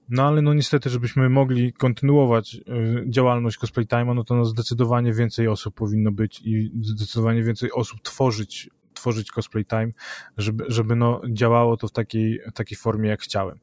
[0.08, 2.60] No ale no niestety, żebyśmy mogli kontynuować y,
[3.08, 8.02] działalność Cosplay Time, no to no zdecydowanie więcej osób powinno być i zdecydowanie więcej osób
[8.02, 9.90] tworzyć tworzyć Cosplay Time,
[10.36, 13.58] żeby, żeby no działało to w takiej, takiej formie, jak chciałem.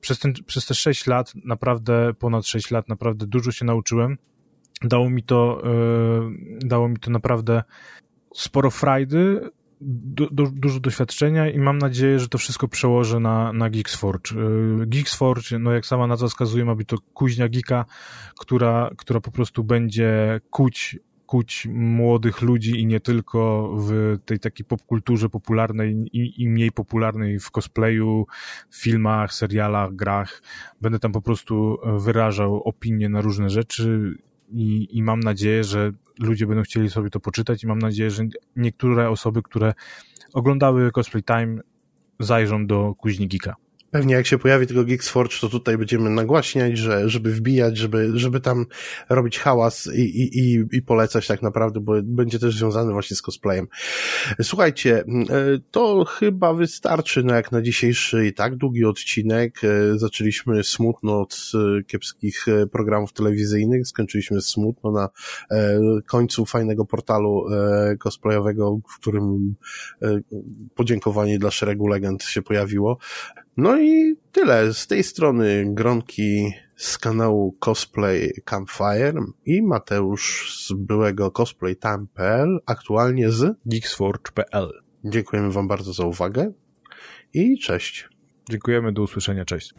[0.00, 4.18] Przez, ten, przez te 6 lat, naprawdę ponad 6 lat, naprawdę dużo się nauczyłem.
[4.82, 7.62] Dało mi to, yy, dało mi to naprawdę
[8.34, 13.70] sporo frajdy, du, du, dużo doświadczenia i mam nadzieję, że to wszystko przełożę na, na
[13.70, 14.32] Geeksforge.
[14.32, 17.84] Y, Geeksforge, no jak sama nazwa wskazuje, ma być to kuźnia geeka,
[18.38, 24.66] która, która po prostu będzie kuć kuć młodych ludzi i nie tylko w tej takiej
[24.66, 28.26] popkulturze popularnej i, i, mniej popularnej w cosplayu,
[28.74, 30.42] filmach, serialach, grach.
[30.80, 34.18] Będę tam po prostu wyrażał opinie na różne rzeczy
[34.50, 38.24] i, i mam nadzieję, że ludzie będą chcieli sobie to poczytać i mam nadzieję, że
[38.56, 39.74] niektóre osoby, które
[40.32, 41.60] oglądały Cosplay Time
[42.20, 43.54] zajrzą do Kuźni Geeka.
[43.90, 48.10] Pewnie jak się pojawi tego Geeks Forge, to tutaj będziemy nagłaśniać, że, żeby wbijać, żeby,
[48.14, 48.66] żeby tam
[49.08, 53.22] robić hałas i, i, i, i polecać tak naprawdę, bo będzie też związany właśnie z
[53.22, 53.68] cosplayem.
[54.42, 55.04] Słuchajcie, e,
[55.70, 59.60] to chyba wystarczy na jak na dzisiejszy i tak długi odcinek.
[59.64, 65.08] E, zaczęliśmy smutno od e, kiepskich programów telewizyjnych, skończyliśmy smutno na
[66.06, 67.44] końcu fajnego portalu
[67.98, 69.54] cosplayowego, w którym
[70.74, 72.98] podziękowanie dla szeregu legend się pojawiło.
[73.58, 74.74] No i tyle.
[74.74, 83.56] Z tej strony Gronki z kanału Cosplay Campfire i Mateusz z byłego cosplaytime.pl, aktualnie z
[83.66, 84.82] geeksforge.pl.
[85.04, 86.52] Dziękujemy Wam bardzo za uwagę
[87.34, 88.08] i cześć.
[88.50, 89.74] Dziękujemy, do usłyszenia, cześć.